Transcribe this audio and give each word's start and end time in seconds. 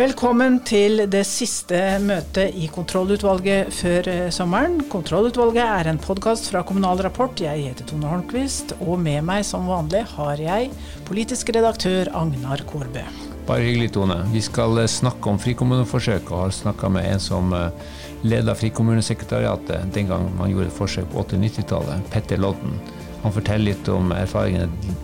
Velkommen 0.00 0.54
til 0.64 1.02
det 1.12 1.26
siste 1.28 1.76
møtet 2.00 2.54
i 2.56 2.70
kontrollutvalget 2.72 3.68
før 3.74 4.06
eh, 4.08 4.28
sommeren. 4.32 4.78
Kontrollutvalget 4.88 5.60
er 5.60 5.90
en 5.90 5.98
podkast 6.00 6.46
fra 6.48 6.62
Kommunal 6.64 7.02
Rapport. 7.04 7.36
Jeg 7.36 7.66
heter 7.66 7.84
Tone 7.84 8.08
Holmquist, 8.08 8.72
og 8.80 8.94
med 9.02 9.20
meg 9.28 9.44
som 9.44 9.68
vanlig 9.68 10.00
har 10.14 10.40
jeg 10.40 10.70
politisk 11.04 11.50
redaktør 11.52 12.08
Agnar 12.16 12.62
Kårbø. 12.70 13.02
Bare 13.50 13.66
hyggelig, 13.66 13.90
Tone. 13.98 14.16
Vi 14.32 14.40
skal 14.46 14.80
eh, 14.80 14.88
snakke 14.88 15.34
om 15.34 15.42
frikommuneforsøk, 15.42 16.32
og 16.32 16.46
har 16.46 16.56
snakka 16.62 16.88
med 16.96 17.10
en 17.10 17.20
som 17.20 17.52
eh, 17.52 17.92
leda 18.24 18.56
Frikommunesekretariatet 18.56 19.92
den 19.92 20.08
gang 20.08 20.30
man 20.40 20.54
gjorde 20.54 20.72
forsøk 20.78 21.12
på 21.12 21.26
80-90-tallet, 21.26 22.08
Petter 22.14 22.40
Lodden. 22.40 22.80
Han 23.26 23.36
forteller 23.36 23.74
litt 23.74 23.92
om 23.92 24.16
erfaringene 24.16 24.96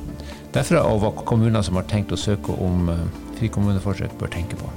derfra, 0.57 0.89
og 0.89 1.05
hva 1.05 1.13
kommuner 1.21 1.61
som 1.61 1.77
har 1.77 1.85
tenkt 1.93 2.17
å 2.17 2.23
søke 2.25 2.57
om 2.65 2.89
frikommuneforsøk, 3.37 4.17
bør 4.17 4.33
tenke 4.33 4.57
på. 4.57 4.73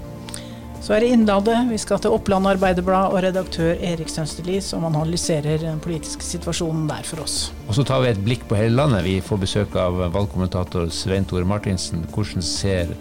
Så 0.79 0.93
er 0.95 1.03
det 1.03 1.09
Innlandet. 1.11 1.67
Vi 1.69 1.77
skal 1.77 1.99
til 1.99 2.13
Oppland 2.15 2.47
Arbeiderblad 2.47 3.11
og 3.11 3.23
redaktør 3.25 3.75
Erik 3.83 4.09
Sønsterli, 4.09 4.61
som 4.63 4.85
analyserer 4.87 5.59
den 5.59 5.79
politiske 5.83 6.23
situasjonen 6.23 6.87
der 6.89 7.03
for 7.03 7.25
oss. 7.25 7.51
Og 7.67 7.75
så 7.75 7.83
tar 7.83 7.99
vi 8.03 8.13
et 8.13 8.21
blikk 8.23 8.47
på 8.47 8.55
hele 8.55 8.77
landet. 8.79 9.03
Vi 9.03 9.19
får 9.21 9.41
besøk 9.43 9.75
av 9.79 9.99
valgkommentator 10.15 10.87
Svein 10.95 11.27
Tore 11.27 11.45
Martinsen. 11.45 12.05
Hvordan 12.15 12.45
ser 12.45 12.95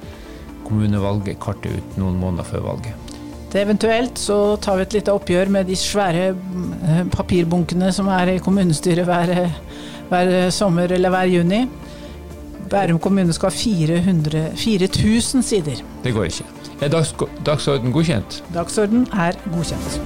kommunevalget 0.67 1.39
kartet 1.41 1.79
ut 1.79 2.01
noen 2.03 2.19
måneder 2.19 2.45
før 2.51 2.67
valget? 2.67 3.15
Det 3.49 3.63
eventuelt 3.63 4.19
så 4.21 4.59
tar 4.61 4.77
vi 4.77 4.85
et 4.85 4.99
lite 4.99 5.15
oppgjør 5.15 5.49
med 5.55 5.71
de 5.71 5.77
svære 5.79 6.27
eh, 6.35 7.05
papirbunkene 7.15 7.93
som 7.95 8.11
er 8.13 8.35
i 8.35 8.43
kommunestyret 8.45 9.09
hver, 9.09 9.33
hver 10.11 10.51
sommer 10.53 10.93
eller 10.99 11.15
hver 11.15 11.31
juni. 11.39 11.63
Bærum 12.69 12.99
kommune 13.01 13.33
skal 13.33 13.49
ha 13.49 13.57
4000 13.57 15.43
sider. 15.47 15.81
Det 16.05 16.13
går 16.13 16.25
ikke. 16.29 16.58
Er 16.79 16.93
dags, 16.93 17.11
dagsorden 17.43 17.91
godkjent? 17.91 18.39
Dagsorden 18.55 19.09
er 19.11 19.35
godkjent. 19.51 19.99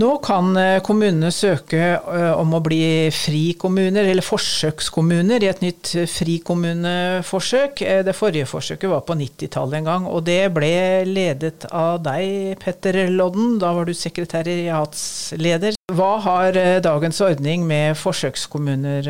Nå 0.00 0.08
kan 0.22 0.54
eh, 0.56 0.78
kommunene 0.86 1.32
søke 1.34 1.80
eh, 1.98 2.30
om 2.38 2.54
å 2.54 2.60
bli 2.62 3.10
frikommuner, 3.12 4.06
eller 4.06 4.22
forsøkskommuner, 4.22 5.42
i 5.42 5.50
et 5.50 5.64
nytt 5.64 5.90
eh, 5.98 6.06
frikommuneforsøk. 6.08 7.82
Det 8.06 8.14
forrige 8.16 8.46
forsøket 8.48 8.92
var 8.92 9.02
på 9.04 9.18
90-tallet 9.18 9.80
en 9.80 9.90
gang, 9.90 10.06
og 10.06 10.22
det 10.30 10.44
ble 10.54 10.72
ledet 11.10 11.66
av 11.74 11.98
deg, 12.06 12.54
Petter 12.62 13.02
Lodden. 13.10 13.58
Da 13.60 13.74
var 13.76 13.90
du 13.90 13.92
sekretariatsleder. 13.98 15.79
Hva 15.90 16.20
har 16.22 16.54
dagens 16.84 17.18
ordning 17.24 17.64
med 17.66 17.96
forsøkskommuner 17.98 19.06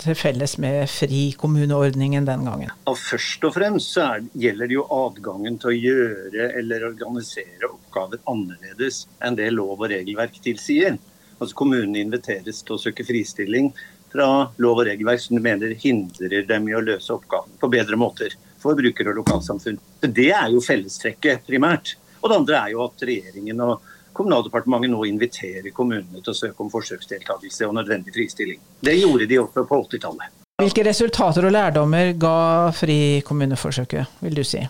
til 0.00 0.16
felles 0.18 0.56
med 0.58 0.88
frikommuneordningen 0.90 2.26
den 2.26 2.46
gangen? 2.48 2.72
Og 2.90 2.96
først 2.98 3.44
og 3.46 3.52
fremst 3.54 3.94
så 3.94 4.06
er, 4.16 4.24
gjelder 4.34 4.70
det 4.70 4.78
jo 4.78 4.86
adgangen 4.96 5.60
til 5.62 5.70
å 5.70 5.76
gjøre 5.76 6.48
eller 6.58 6.88
organisere 6.88 7.70
oppgaver 7.70 8.18
annerledes 8.30 9.04
enn 9.22 9.38
det 9.38 9.52
lov 9.54 9.76
og 9.76 9.92
regelverk 9.92 10.40
tilsier. 10.42 10.96
Altså 11.38 11.54
Kommunene 11.60 12.02
inviteres 12.02 12.64
til 12.66 12.74
å 12.74 12.80
søke 12.82 13.06
fristilling 13.06 13.70
fra 14.10 14.48
lov 14.58 14.80
og 14.80 14.88
regelverk 14.88 15.22
som 15.22 15.38
du 15.38 15.44
mener 15.44 15.76
hindrer 15.78 16.42
dem 16.48 16.66
i 16.66 16.74
å 16.74 16.82
løse 16.82 17.14
oppgaven 17.14 17.60
på 17.60 17.70
bedre 17.76 18.00
måter 18.00 18.34
for 18.58 18.74
brukere 18.74 19.12
og 19.12 19.20
lokalsamfunn. 19.20 19.78
Det 20.02 20.32
er 20.34 20.50
jo 20.50 20.64
fellestrekket 20.64 21.46
primært. 21.46 21.94
Og 22.18 22.32
det 22.32 22.40
andre 22.40 22.58
er 22.64 22.74
jo 22.74 22.82
at 22.88 23.06
regjeringen 23.06 23.62
og 23.68 23.94
Kommunaldepartementet 24.18 24.90
nå 24.90 25.04
inviterer 25.06 25.70
kommunene 25.74 26.18
til 26.18 26.34
å 26.34 26.36
søke 26.36 26.64
om 26.64 26.72
forsøksdeltakelse 26.72 27.68
og 27.68 27.76
nødvendig 27.78 28.14
fristilling. 28.16 28.58
Det 28.82 28.96
gjorde 28.98 29.28
de 29.30 29.38
også 29.44 29.62
på 29.68 29.78
80-tallet. 29.84 30.34
Hvilke 30.58 30.82
resultater 30.82 31.46
og 31.46 31.52
lærdommer 31.54 32.08
ga 32.18 32.38
frikommuneforsøket, 32.74 34.16
vil 34.26 34.34
du 34.34 34.42
si? 34.42 34.64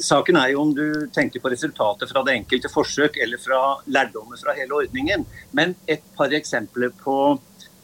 Saken 0.00 0.38
er 0.40 0.54
jo 0.54 0.62
om 0.62 0.70
du 0.72 0.86
tenker 1.12 1.42
på 1.44 1.52
resultatet 1.52 2.08
fra 2.08 2.22
det 2.24 2.38
enkelte 2.38 2.70
forsøk 2.72 3.18
eller 3.20 3.42
fra 3.42 3.60
lærdommer 3.92 4.40
fra 4.40 4.54
hele 4.56 4.78
ordningen. 4.78 5.26
Men 5.52 5.74
et 5.84 6.00
par 6.16 6.32
eksempler 6.32 6.94
på, 7.02 7.18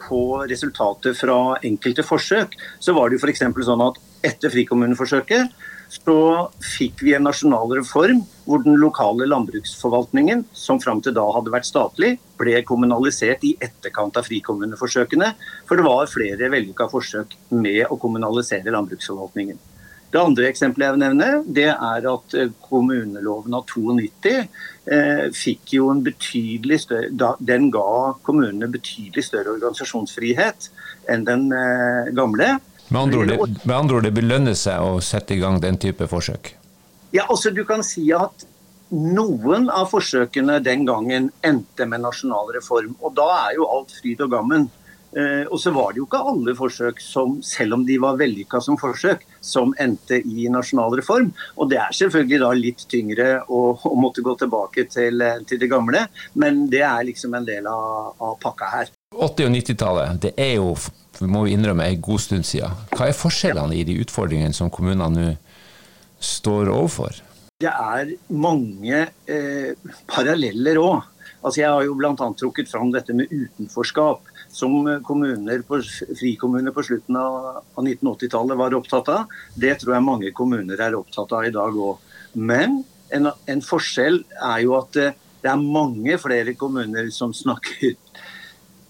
på 0.01 0.23
resultatet 0.49 1.19
fra 1.19 1.37
enkelte 1.61 2.05
forsøk. 2.07 2.57
Så 2.81 2.97
var 2.97 3.13
det 3.13 3.19
jo 3.19 3.27
f.eks. 3.27 3.45
sånn 3.69 3.85
at 3.85 4.01
etter 4.33 4.49
frikommuneforsøket 4.49 5.53
så 5.93 6.17
fikk 6.63 7.03
vi 7.05 7.13
en 7.13 7.27
nasjonal 7.27 7.75
reform 7.77 8.23
hvor 8.47 8.63
den 8.63 8.79
lokale 8.81 9.27
landbruksforvaltningen, 9.29 10.43
som 10.53 10.81
fram 10.81 11.01
til 11.03 11.15
da 11.15 11.25
hadde 11.35 11.53
vært 11.53 11.69
statlig, 11.69 12.15
ble 12.39 12.57
kommunalisert 12.67 13.45
i 13.47 13.53
etterkant 13.61 14.17
av 14.19 14.25
frikommuneforsøkene. 14.27 15.33
For 15.69 15.79
det 15.79 15.85
var 15.85 16.09
flere 16.11 16.49
vellykka 16.51 16.89
forsøk 16.91 17.37
med 17.53 17.85
å 17.93 17.99
kommunalisere 18.01 18.73
landbruksforvaltningen. 18.73 19.61
Det 20.13 20.21
andre 20.21 20.45
eksempelet 20.45 20.85
jeg 20.85 20.93
vil 20.93 21.01
nevne, 21.01 21.29
det 21.57 21.69
er 21.71 22.05
at 22.11 22.35
eh, 22.37 22.51
kommuneloven 22.67 23.55
av 23.57 23.63
92 23.65 24.33
eh, 24.33 25.23
fikk 25.33 25.73
jo 25.79 25.87
en 25.89 26.03
betydelig 26.05 26.83
større, 26.83 27.31
Den 27.41 27.71
ga 27.73 28.13
kommunene 28.21 28.69
betydelig 28.69 29.25
større 29.25 29.55
organisasjonsfrihet 29.55 30.69
enn 31.09 31.25
den 31.25 31.47
eh, 31.57 32.13
gamle. 32.13 32.59
Med 32.93 33.01
andre, 33.01 33.37
ord, 33.41 33.49
med 33.63 33.75
andre 33.75 33.95
ord, 33.95 34.05
det 34.05 34.13
belønner 34.13 34.57
seg 34.57 34.83
å 34.85 34.99
sette 35.01 35.33
i 35.33 35.39
gang 35.41 35.57
den 35.63 35.79
type 35.81 36.05
forsøk? 36.11 36.51
Ja, 37.13 37.23
altså 37.25 37.49
du 37.49 37.63
kan 37.65 37.81
si 37.85 38.05
at 38.13 38.45
noen 38.93 39.65
av 39.73 39.87
forsøkene 39.89 40.59
den 40.61 40.85
gangen 40.85 41.31
endte 41.41 41.87
med 41.89 42.03
nasjonal 42.03 42.53
reform. 42.53 42.93
Og 43.01 43.15
da 43.17 43.25
er 43.47 43.57
jo 43.57 43.65
alt 43.65 43.95
fryd 43.97 44.21
og 44.21 44.31
gammen. 44.35 44.69
Eh, 45.17 45.43
og 45.45 45.57
så 45.61 45.73
var 45.73 45.93
det 45.93 46.01
jo 46.01 46.07
ikke 46.07 46.21
alle 46.31 46.53
forsøk 46.57 47.01
som, 47.01 47.35
selv 47.45 47.79
om 47.79 47.83
de 47.85 47.97
var 48.01 48.17
vellykka 48.21 48.61
som 48.61 48.77
forsøk, 48.81 49.25
som 49.41 49.73
endte 49.81 50.21
i 50.21 50.47
nasjonal 50.53 50.93
reform. 51.01 51.31
Og 51.57 51.69
det 51.73 51.81
er 51.81 51.97
selvfølgelig 51.97 52.41
da 52.45 52.51
litt 52.57 52.85
tyngre 52.89 53.29
å, 53.45 53.61
å 53.73 53.93
måtte 53.97 54.25
gå 54.25 54.37
tilbake 54.41 54.85
til, 54.93 55.25
til, 55.49 55.61
det 55.61 55.69
gamle, 55.69 56.07
men 56.37 56.65
det 56.69 56.85
er 56.85 57.05
liksom 57.09 57.37
en 57.37 57.49
del 57.49 57.69
av, 57.69 58.13
av 58.21 58.37
pakka 58.41 58.73
her. 58.73 58.93
80- 59.13 59.49
og 59.49 59.57
90-tallet, 59.57 60.21
det 60.25 60.37
er 60.37 60.55
jo 60.57 60.73
må 61.29 61.45
jo 61.45 61.53
innrømme 61.55 61.87
en 61.87 62.01
god 62.03 62.23
stund 62.23 62.47
siden. 62.47 62.73
Hva 62.93 63.09
er 63.09 63.17
forskjellene 63.17 63.77
i 63.77 63.85
de 63.87 63.99
utfordringene 64.03 64.55
som 64.55 64.71
kommunene 64.73 65.09
nå 65.13 65.29
står 66.23 66.71
overfor? 66.71 67.19
Det 67.63 67.71
er 67.71 68.13
mange 68.33 69.05
eh, 69.29 69.73
paralleller 70.09 70.79
òg. 70.81 71.09
Altså 71.43 71.59
jeg 71.59 71.71
har 71.71 71.83
jo 71.83 71.95
bl.a. 71.99 72.15
trukket 72.15 72.71
fram 72.71 72.91
dette 72.93 73.15
med 73.15 73.31
utenforskap, 73.31 74.29
som 74.53 74.85
kommuner 75.03 75.63
på, 75.67 75.79
frikommuner 76.19 76.71
på 76.75 76.85
slutten 76.87 77.17
av, 77.19 77.63
av 77.75 77.81
1980-tallet 77.83 78.59
var 78.59 78.75
opptatt 78.77 79.11
av. 79.11 79.33
Det 79.59 79.73
tror 79.81 79.97
jeg 79.97 80.07
mange 80.07 80.31
kommuner 80.35 80.79
er 80.79 80.95
opptatt 80.95 81.35
av 81.35 81.47
i 81.47 81.53
dag 81.53 81.75
òg. 81.75 81.99
Men 82.33 82.81
en, 83.13 83.29
en, 83.29 83.63
forskjell 83.65 84.21
er 84.39 84.63
jo 84.63 84.77
at 84.79 84.95
det, 84.95 85.09
det 85.43 85.51
er 85.51 85.59
mange 85.61 86.15
flere 86.21 86.55
kommuner 86.57 87.11
som 87.13 87.35
snakker 87.35 87.97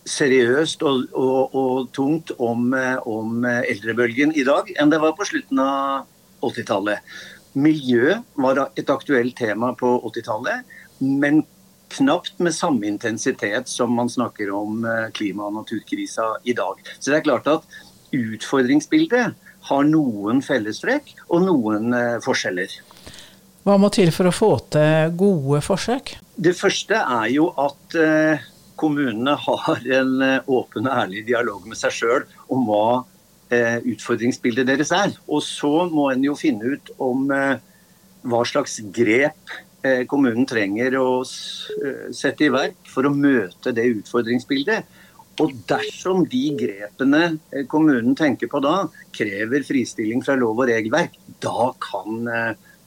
seriøst 0.10 0.84
og, 0.84 1.06
og, 1.16 1.56
og 1.56 1.92
tungt 1.96 2.34
om, 2.38 2.74
om, 3.08 3.46
eldrebølgen 3.46 4.34
i 4.36 4.44
dag 4.48 4.68
enn 4.76 4.92
det 4.92 5.00
var 5.00 5.16
på 5.16 5.28
slutten 5.28 5.62
av 5.64 6.04
80-tallet. 6.44 7.00
Miljø 7.54 8.18
var 8.42 8.66
et 8.76 8.90
aktuelt 8.90 9.38
tema 9.38 9.72
på 9.78 9.96
80-tallet, 10.10 10.66
men 11.00 11.44
knapt 11.94 12.40
med 12.40 12.56
samme 12.56 12.88
intensitet 12.90 13.70
som 13.70 13.94
man 13.94 14.10
snakker 14.10 14.52
om 14.56 14.86
eh, 14.86 15.10
klima- 15.14 15.48
og 15.50 15.58
naturkrisa 15.60 16.36
i 16.44 16.56
dag. 16.58 16.82
Så 17.00 17.12
det 17.12 17.20
er 17.20 17.28
klart 17.28 17.50
at 17.52 17.68
utfordringsbildet 18.14 19.36
har 19.70 19.86
noen 19.88 20.42
fellestrekk 20.46 21.14
og 21.30 21.46
noen 21.46 21.94
eh, 21.98 22.18
forskjeller. 22.26 22.80
Hva 23.64 23.78
må 23.80 23.88
til 23.96 24.12
for 24.12 24.28
å 24.28 24.36
få 24.36 24.52
til 24.76 25.14
gode 25.20 25.62
forsøk? 25.64 26.18
Det 26.36 26.56
første 26.58 26.98
er 27.00 27.30
jo 27.32 27.48
at 27.62 27.96
eh, 28.00 28.50
kommunene 28.84 29.36
har 29.40 29.90
en 30.00 30.14
eh, 30.24 30.52
åpen 30.52 30.88
og 30.90 31.04
ærlig 31.04 31.26
dialog 31.30 31.68
med 31.70 31.80
seg 31.80 31.96
sjøl 31.96 32.26
om 32.52 32.66
hva 32.68 32.88
eh, 33.54 33.80
utfordringsbildet 33.94 34.68
deres 34.70 34.92
er. 34.96 35.14
Og 35.28 35.44
så 35.46 35.88
må 35.92 36.10
en 36.12 36.26
jo 36.26 36.36
finne 36.40 36.76
ut 36.76 36.92
om 37.04 37.30
eh, 37.34 37.62
hva 38.24 38.42
slags 38.48 38.82
grep 38.96 39.62
kommunen 40.08 40.46
trenger 40.48 40.94
å 40.96 41.26
sette 41.28 42.46
i 42.46 42.52
verk 42.54 42.86
for 42.88 43.04
å 43.04 43.10
møte 43.12 43.74
det 43.76 43.84
utfordringsbildet. 43.98 44.86
Og 45.44 45.58
dersom 45.68 46.22
de 46.32 46.44
grepene 46.56 47.34
kommunen 47.68 48.16
tenker 48.16 48.48
på 48.48 48.62
da, 48.64 48.86
krever 49.12 49.66
fristilling 49.68 50.24
fra 50.24 50.38
lov 50.40 50.62
og 50.64 50.70
regelverk, 50.72 51.18
da 51.44 51.74
kan 51.84 52.32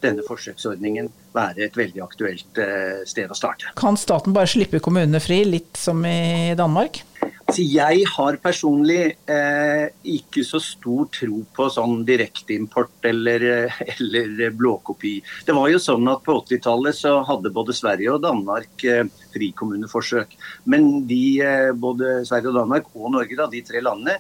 denne 0.06 0.25
forsøksordningen 0.26 1.11
være 1.37 1.67
et 1.67 1.76
veldig 1.76 2.05
aktuelt 2.06 2.62
eh, 2.62 3.03
sted 3.08 3.31
å 3.31 3.37
starte. 3.37 3.75
Kan 3.79 3.99
staten 4.00 4.37
bare 4.37 4.50
slippe 4.50 4.81
kommunene 4.85 5.20
fri, 5.23 5.43
litt 5.49 5.76
som 5.81 6.00
i 6.08 6.55
Danmark? 6.58 7.03
Så 7.47 7.62
jeg 7.62 8.03
har 8.11 8.37
personlig 8.43 9.03
eh, 9.31 9.85
ikke 10.17 10.43
så 10.43 10.58
stor 10.58 11.06
tro 11.14 11.44
på 11.55 11.69
sånn 11.70 12.00
direkteimport 12.06 13.06
eller, 13.06 13.44
eh, 13.47 13.76
eller 13.94 14.50
blåkopi. 14.50 15.12
Det 15.47 15.55
var 15.55 15.70
jo 15.70 15.79
sånn 15.82 16.11
at 16.11 16.25
På 16.26 16.41
80-tallet 16.41 16.99
så 16.99 17.20
hadde 17.29 17.55
både 17.55 17.76
Sverige 17.76 18.17
og 18.17 18.25
Danmark 18.25 18.82
eh, 18.91 19.05
frikommuneforsøk. 19.37 20.35
Men 20.67 21.06
de, 21.06 21.23
eh, 21.47 21.70
både 21.70 22.25
Sverige 22.26 22.50
og 22.50 22.59
Danmark 22.59 22.91
og 22.97 23.14
Norge, 23.14 23.38
da, 23.38 23.47
de 23.52 23.62
tre 23.62 23.85
landene, 23.85 24.19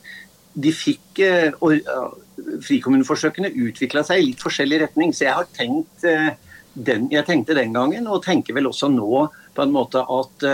de 0.56 0.72
fikk 0.72 1.20
Frikommuneforsøkene 2.64 3.50
utvikla 3.66 4.02
seg 4.06 4.20
i 4.20 4.26
litt 4.30 4.42
forskjellig 4.42 4.78
retning. 4.86 5.12
Så 5.12 5.26
jeg 5.26 5.36
har 5.36 5.48
tenkt 5.56 6.04
den, 6.76 7.06
jeg 7.12 7.24
tenkte 7.28 7.56
den 7.56 7.72
gangen, 7.76 8.08
og 8.08 8.22
tenker 8.24 8.56
vel 8.56 8.68
også 8.70 8.88
nå 8.92 9.26
på 9.56 9.64
en 9.64 9.74
måte 9.74 10.00
at 10.00 10.46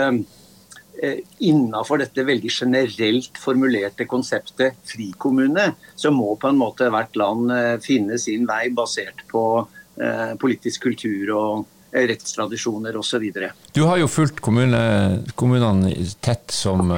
Eh, 1.01 1.17
innafor 1.37 1.97
dette 2.03 2.21
veldig 2.23 2.51
generelt 2.53 3.39
formulerte 3.41 4.05
konseptet 4.05 4.77
frikommune, 4.85 5.71
så 5.95 6.11
må 6.13 6.35
på 6.37 6.51
en 6.51 6.59
måte 6.59 6.89
hvert 6.93 7.17
land 7.17 7.49
eh, 7.51 7.77
finne 7.81 8.19
sin 8.21 8.45
vei 8.45 8.67
basert 8.71 9.23
på 9.31 9.41
eh, 9.97 10.35
politisk 10.39 10.85
kultur 10.85 11.31
og 11.33 11.97
rettstradisjoner 11.97 12.95
osv. 12.97 13.25
Du 13.73 13.81
har 13.89 13.99
jo 13.99 14.09
fulgt 14.09 14.39
kommune, 14.45 14.79
kommunene 15.35 15.91
tett 16.21 16.53
som, 16.53 16.93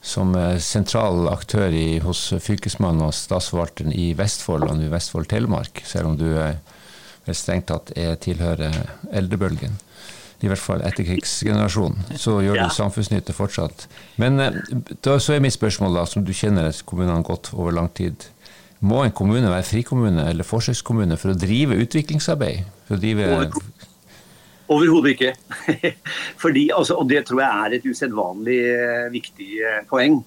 som 0.00 0.32
sentral 0.64 1.28
aktør 1.28 1.74
i, 1.76 1.98
hos 2.00 2.30
Fylkesmannen 2.40 3.04
og 3.04 3.12
Statsforvalteren 3.14 3.92
i 3.92 4.10
Vestfold 4.16 4.64
og 4.64 4.78
nå 4.78 4.88
Vestfold 4.88 5.28
Telemark, 5.28 5.82
selv 5.84 6.12
om 6.12 6.16
du 6.16 6.30
strengt 7.36 7.68
tatt 7.68 7.92
tilhører 8.24 8.78
eldrebølgen 9.12 9.76
i 10.40 10.48
hvert 10.48 10.62
fall 10.62 10.82
etterkrigsgenerasjonen, 10.88 12.16
så 12.16 12.38
gjør 12.40 12.56
ja. 12.56 12.66
du 12.66 12.74
samfunnsnytte 12.74 13.34
fortsatt. 13.36 13.86
Men 14.20 14.40
eh, 14.40 14.60
da, 15.04 15.18
så 15.20 15.36
er 15.36 15.42
mitt 15.44 15.56
spørsmål, 15.56 15.98
da, 16.00 16.06
som 16.08 16.24
du 16.24 16.32
kjenner 16.36 16.72
kommunene 16.88 17.20
godt 17.26 17.52
over 17.56 17.76
lang 17.76 17.90
tid. 17.96 18.28
Må 18.80 19.02
en 19.04 19.12
kommune 19.12 19.50
være 19.52 19.66
frikommune 19.68 20.24
eller 20.30 20.46
forsøkskommune 20.48 21.18
for 21.20 21.34
å 21.34 21.38
drive 21.38 21.76
utviklingsarbeid? 21.84 22.64
For 22.88 22.96
å 22.96 23.02
drive 23.02 23.28
Overhodet 24.70 25.16
ikke. 25.16 25.32
Fordi, 26.42 26.68
altså, 26.74 27.00
og 27.00 27.08
det 27.10 27.24
tror 27.26 27.42
jeg 27.42 27.64
er 27.64 27.76
et 27.76 27.88
usedvanlig 27.90 28.60
eh, 28.70 29.08
viktig 29.12 29.50
eh, 29.66 29.82
poeng. 29.90 30.20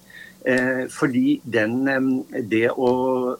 Eh, 0.44 0.82
fordi 0.92 1.38
den, 1.48 1.86
det, 2.52 2.66
å, 2.76 2.88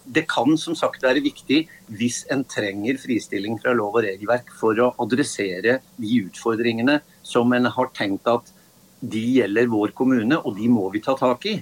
det 0.09 0.23
kan 0.25 0.55
som 0.56 0.73
sagt 0.73 1.03
være 1.05 1.21
viktig 1.21 1.59
hvis 1.99 2.23
en 2.33 2.47
trenger 2.49 2.97
fristilling 3.03 3.59
fra 3.61 3.75
lov 3.77 3.99
og 3.99 4.06
regelverk 4.06 4.49
for 4.56 4.81
å 4.81 4.95
adressere 5.05 5.83
de 6.01 6.15
utfordringene 6.25 7.03
som 7.21 7.53
en 7.53 7.69
har 7.77 7.93
tenkt 7.93 8.31
at 8.33 8.49
de 9.11 9.23
gjelder 9.39 9.69
vår 9.73 9.93
kommune, 9.97 10.39
og 10.41 10.56
de 10.59 10.69
må 10.73 10.87
vi 10.93 11.03
ta 11.05 11.15
tak 11.19 11.47
i. 11.51 11.55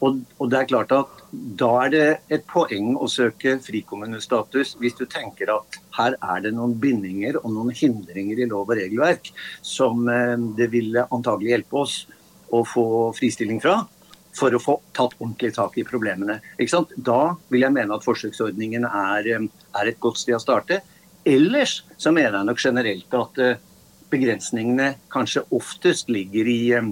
Og, 0.00 0.20
og, 0.38 0.48
det 0.52 0.58
er 0.58 0.68
klart 0.68 0.92
at 0.92 1.22
Da 1.32 1.68
er 1.84 1.92
det 1.92 2.06
et 2.32 2.44
poeng 2.48 2.94
å 3.00 3.08
søke 3.10 3.56
frikommunestatus 3.64 4.74
hvis 4.80 4.96
du 4.98 5.06
tenker 5.08 5.50
at 5.54 5.78
her 5.96 6.16
er 6.20 6.44
det 6.44 6.52
noen 6.56 6.74
bindinger 6.80 7.38
og 7.42 7.50
noen 7.54 7.72
hindringer 7.76 8.40
i 8.40 8.48
lov 8.48 8.70
og 8.70 8.76
regelverk 8.78 9.32
som 9.64 10.06
eh, 10.12 10.36
det 10.56 10.68
ville 10.72 11.06
antagelig 11.12 11.54
hjelpe 11.54 11.80
oss 11.82 11.96
å 12.52 12.62
få 12.68 12.86
fristilling 13.16 13.60
fra 13.64 13.80
for 14.36 14.52
å 14.52 14.60
få 14.60 14.76
tatt 14.96 15.16
ordentlig 15.18 15.54
tak 15.56 15.78
i 15.80 15.86
problemene. 15.88 16.38
Da 16.96 17.20
vil 17.48 17.64
jeg 17.64 17.74
mene 17.74 17.96
at 17.96 18.04
forsøksordningen 18.04 18.84
er, 18.88 19.30
eh, 19.32 19.48
er, 19.80 19.86
et 19.86 20.00
godt 20.00 20.20
sted 20.20 20.36
å 20.36 20.42
starte. 20.42 20.82
Ellers 21.26 21.82
så 21.98 22.12
mener 22.12 22.38
jeg 22.38 22.48
nok 22.50 22.62
generelt 22.62 23.18
at 23.20 23.38
eh, 23.42 23.64
begrensningene 24.16 24.94
kanskje 25.12 25.44
oftest 25.54 26.10
ligger 26.12 26.48
i, 26.50 26.60
eh, 26.72 26.88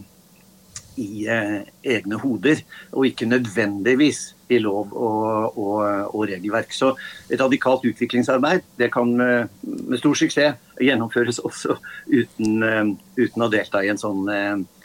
i 1.00 1.26
egne 1.26 2.20
hoder, 2.22 2.60
og 2.92 3.08
ikke 3.08 3.26
nødvendigvis 3.26 4.34
i 4.52 4.60
lov 4.60 4.92
og, 4.92 5.58
og, 5.58 5.80
og, 6.14 6.20
regelverk. 6.28 6.72
Så 6.76 6.92
et 7.32 7.40
radikalt 7.40 7.86
utviklingsarbeid 7.88 8.62
det 8.78 8.92
kan 8.92 9.10
med, 9.16 9.48
med 9.64 9.98
stor 9.98 10.14
suksess 10.20 10.78
gjennomføres 10.78 11.40
også 11.40 11.78
uten, 12.12 12.94
uten, 13.16 13.42
å 13.42 13.50
delta 13.50 13.82
i 13.82 13.90
en 13.90 13.98
sånn 13.98 14.28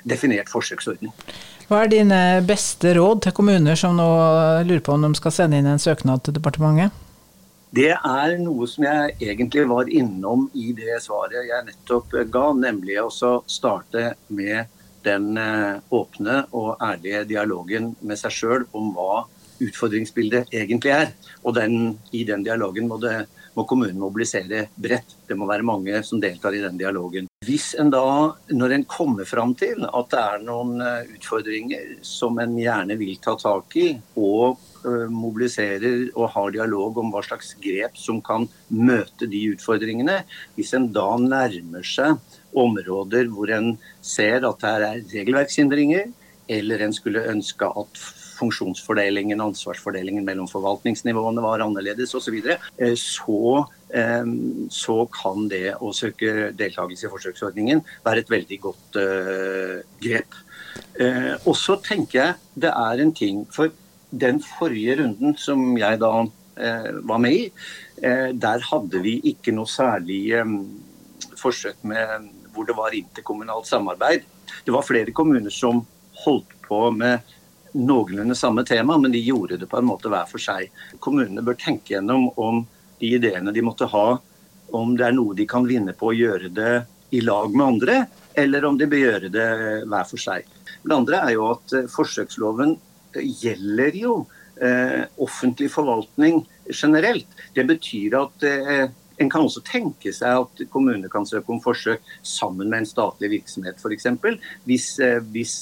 definert 0.08 0.50
forsøksordning. 0.50 1.12
Hva 1.70 1.84
er 1.84 1.92
dine 1.92 2.22
beste 2.48 2.96
råd 2.98 3.28
til 3.28 3.36
kommuner 3.38 3.78
som 3.78 4.00
nå 4.00 4.10
lurer 4.66 4.82
på 4.82 4.96
om 4.96 5.06
de 5.06 5.12
skal 5.20 5.36
sende 5.36 5.60
inn 5.60 5.70
en 5.70 5.82
søknad 5.82 6.24
til 6.26 6.40
departementet? 6.40 6.96
Det 7.70 7.92
er 7.94 8.32
noe 8.42 8.66
som 8.66 8.86
jeg 8.88 9.14
egentlig 9.22 9.68
var 9.70 9.90
innom 9.94 10.48
i 10.58 10.72
det 10.74 10.96
svaret 11.04 11.46
jeg 11.46 11.66
nettopp 11.68 12.16
ga, 12.34 12.48
nemlig 12.58 12.96
å 12.98 13.10
starte 13.46 14.16
med 14.34 14.72
den 15.06 15.38
eh, 15.38 15.78
åpne 15.94 16.40
og 16.58 16.82
ærlige 16.82 17.28
dialogen 17.30 17.92
med 18.02 18.18
seg 18.18 18.34
sjøl 18.34 18.66
om 18.74 18.90
hva 18.96 19.28
utfordringsbildet 19.62 20.50
egentlig 20.56 20.96
er. 20.96 21.12
Og 21.44 21.54
den, 21.60 22.00
i 22.10 22.24
den 22.26 22.42
dialogen 22.48 22.90
må, 22.90 22.98
det, 23.04 23.28
må 23.54 23.68
kommunen 23.70 24.02
mobilisere 24.02 24.66
bredt. 24.74 25.20
Det 25.30 25.38
må 25.38 25.46
være 25.50 25.68
mange 25.68 26.02
som 26.08 26.22
deltar 26.24 26.58
i 26.58 26.64
den 26.64 26.80
dialogen. 26.80 27.30
Hvis 27.46 27.76
en 27.80 27.94
da, 27.94 28.34
når 28.50 28.76
en 28.76 28.88
kommer 28.90 29.30
fram 29.30 29.54
til 29.60 29.86
at 29.86 30.10
det 30.10 30.24
er 30.26 30.44
noen 30.48 30.82
eh, 30.82 31.14
utfordringer 31.20 32.00
som 32.02 32.42
en 32.42 32.58
gjerne 32.60 32.98
vil 33.00 33.22
ta 33.22 33.38
tak 33.40 33.78
i, 33.78 33.92
og 34.18 34.58
eh, 34.58 34.69
mobiliserer 34.84 36.10
og 36.16 36.30
har 36.36 36.54
dialog 36.56 37.00
om 37.02 37.12
hva 37.14 37.24
slags 37.26 37.56
grep 37.62 37.98
som 38.00 38.22
kan 38.26 38.48
møte 38.70 39.30
de 39.30 39.46
utfordringene, 39.54 40.22
hvis 40.56 40.74
en 40.78 40.90
da 40.96 41.10
nærmer 41.22 41.86
seg 41.86 42.18
områder 42.58 43.30
hvor 43.34 43.52
en 43.54 43.76
ser 44.02 44.48
at 44.48 44.64
det 44.64 44.72
er 44.72 45.04
regelverkshindringer, 45.14 46.10
eller 46.50 46.82
en 46.82 46.96
skulle 46.96 47.28
ønske 47.30 47.68
at 47.78 48.02
funksjonsfordelingen, 48.40 49.42
ansvarsfordelingen 49.44 50.24
mellom 50.26 50.48
forvaltningsnivåene 50.50 51.44
var 51.44 51.66
annerledes 51.66 52.16
osv., 52.16 52.40
så, 52.96 52.96
så 52.96 53.40
så 54.80 54.96
kan 55.14 55.48
det 55.52 55.76
å 55.82 55.92
søke 55.96 56.52
deltakelse 56.58 57.08
i 57.08 57.12
forsøksordningen 57.12 57.82
være 58.06 58.24
et 58.24 58.32
veldig 58.32 58.60
godt 58.64 59.00
grep. 60.04 60.40
Og 61.50 61.56
så 61.58 61.78
tenker 61.84 62.20
jeg 62.20 62.64
det 62.66 62.70
er 62.70 63.02
en 63.02 63.14
ting 63.16 63.46
For 63.54 63.72
den 64.10 64.42
forrige 64.42 65.00
runden 65.02 65.36
som 65.38 65.78
jeg 65.78 66.00
da 66.02 66.14
eh, 66.58 66.92
var 67.06 67.22
med 67.22 67.36
i, 67.36 67.44
der 68.00 68.64
hadde 68.64 69.02
vi 69.04 69.18
ikke 69.34 69.52
noe 69.52 69.68
særlig 69.68 70.22
eh, 70.40 70.54
forsøk 71.40 71.84
med 71.88 72.30
hvor 72.54 72.68
det 72.68 72.76
var 72.78 72.96
interkommunalt 72.96 73.68
samarbeid. 73.68 74.24
Det 74.66 74.74
var 74.74 74.88
flere 74.88 75.12
kommuner 75.16 75.54
som 75.54 75.84
holdt 76.26 76.56
på 76.66 76.90
med 76.92 77.20
noenlunde 77.74 78.36
samme 78.36 78.64
tema, 78.66 78.98
men 78.98 79.12
de 79.12 79.22
gjorde 79.22 79.58
det 79.58 79.70
på 79.70 79.78
en 79.78 79.88
måte 79.88 80.10
hver 80.10 80.26
for 80.30 80.42
seg. 80.42 80.72
Kommunene 81.00 81.44
bør 81.46 81.58
tenke 81.60 81.94
gjennom 81.94 82.30
om 82.40 82.64
de 83.00 83.14
ideene 83.16 83.54
de 83.56 83.64
måtte 83.64 83.88
ha, 83.92 84.08
om 84.76 84.96
det 84.98 85.06
er 85.08 85.16
noe 85.16 85.38
de 85.38 85.46
kan 85.50 85.68
vinne 85.68 85.94
på 85.98 86.10
å 86.10 86.18
gjøre 86.18 86.50
det 86.54 86.74
i 87.16 87.22
lag 87.26 87.54
med 87.54 87.66
andre, 87.66 88.00
eller 88.38 88.66
om 88.66 88.78
de 88.78 88.88
bør 88.90 89.04
gjøre 89.04 89.32
det 89.34 89.50
hver 89.90 90.10
for 90.10 90.22
seg. 90.22 90.50
Det 90.84 90.96
andre 90.96 91.24
er 91.26 91.36
jo 91.36 91.48
at 91.54 91.74
eh, 91.76 91.90
forsøksloven 91.92 92.76
gjelder 93.16 93.96
jo 93.98 94.14
eh, 94.62 95.04
offentlig 95.18 95.72
forvaltning 95.72 96.48
generelt. 96.74 97.28
Det 97.54 97.66
betyr 97.68 98.18
at 98.20 98.46
eh, 98.48 98.86
en 99.20 99.30
kan 99.32 99.44
også 99.44 99.64
tenke 99.68 100.14
seg 100.16 100.46
at 100.46 100.62
kommuner 100.72 101.12
kan 101.12 101.28
søke 101.28 101.52
om 101.52 101.60
forsøk 101.64 102.04
sammen 102.24 102.70
med 102.70 102.84
en 102.84 102.88
statlig 102.88 103.34
virksomhet 103.34 103.82
f.eks. 103.82 104.08
Hvis, 104.68 104.88
eh, 105.04 105.20
hvis, 105.34 105.56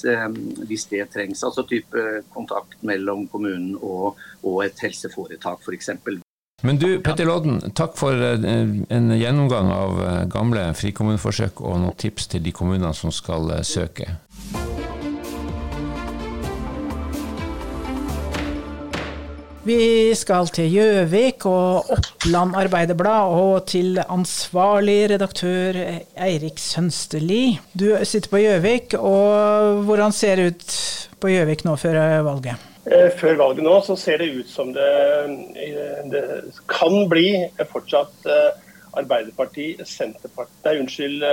hvis 0.68 0.86
det 0.92 1.08
trengs. 1.14 1.42
Altså 1.44 1.66
type 1.66 2.22
kontakt 2.34 2.78
mellom 2.86 3.26
kommunen 3.28 3.74
og, 3.80 4.18
og 4.42 4.64
et 4.66 4.78
helseforetak 4.82 5.64
f.eks. 5.64 5.90
Men 6.66 6.74
du, 6.74 6.88
Petter 7.06 7.28
Lodden, 7.28 7.60
takk 7.78 7.94
for 7.94 8.18
en 8.18 9.12
gjennomgang 9.14 9.68
av 9.70 10.00
gamle 10.32 10.64
frikommuneforsøk 10.74 11.62
og 11.62 11.78
noen 11.84 11.94
tips 11.94 12.26
til 12.32 12.42
de 12.42 12.50
kommunene 12.50 12.90
som 12.98 13.14
skal 13.14 13.60
søke. 13.62 14.10
Vi 19.68 20.14
skal 20.16 20.48
til 20.48 20.70
Gjøvik 20.72 21.44
og 21.44 21.90
Oppland 21.92 22.54
Arbeiderblad 22.56 23.34
og 23.36 23.66
til 23.68 23.98
ansvarlig 24.00 25.10
redaktør 25.12 25.76
Eirik 26.16 26.56
Sønsterli. 26.62 27.58
Du 27.76 27.90
sitter 28.00 28.32
på 28.32 28.40
Gjøvik, 28.40 28.96
og 28.96 29.82
hvordan 29.84 30.14
ser 30.16 30.40
det 30.40 30.46
ut 30.54 30.72
på 31.20 31.34
Gjøvik 31.34 31.66
nå 31.68 31.76
før 31.76 32.00
valget? 32.24 32.64
Eh, 32.88 33.10
før 33.20 33.36
valget 33.42 33.66
nå 33.66 33.76
så 33.84 33.98
ser 34.00 34.24
det 34.24 34.30
ut 34.38 34.48
som 34.48 34.72
det, 34.72 34.88
eh, 35.60 36.00
det 36.14 36.24
kan 36.72 37.02
bli 37.12 37.28
fortsatt 37.68 38.24
Arbeiderpartiet, 38.24 38.64
Arbeiderparti, 38.98 39.66
Senterparti, 39.84 40.62
nei, 40.64 40.78
unnskyld, 40.80 41.24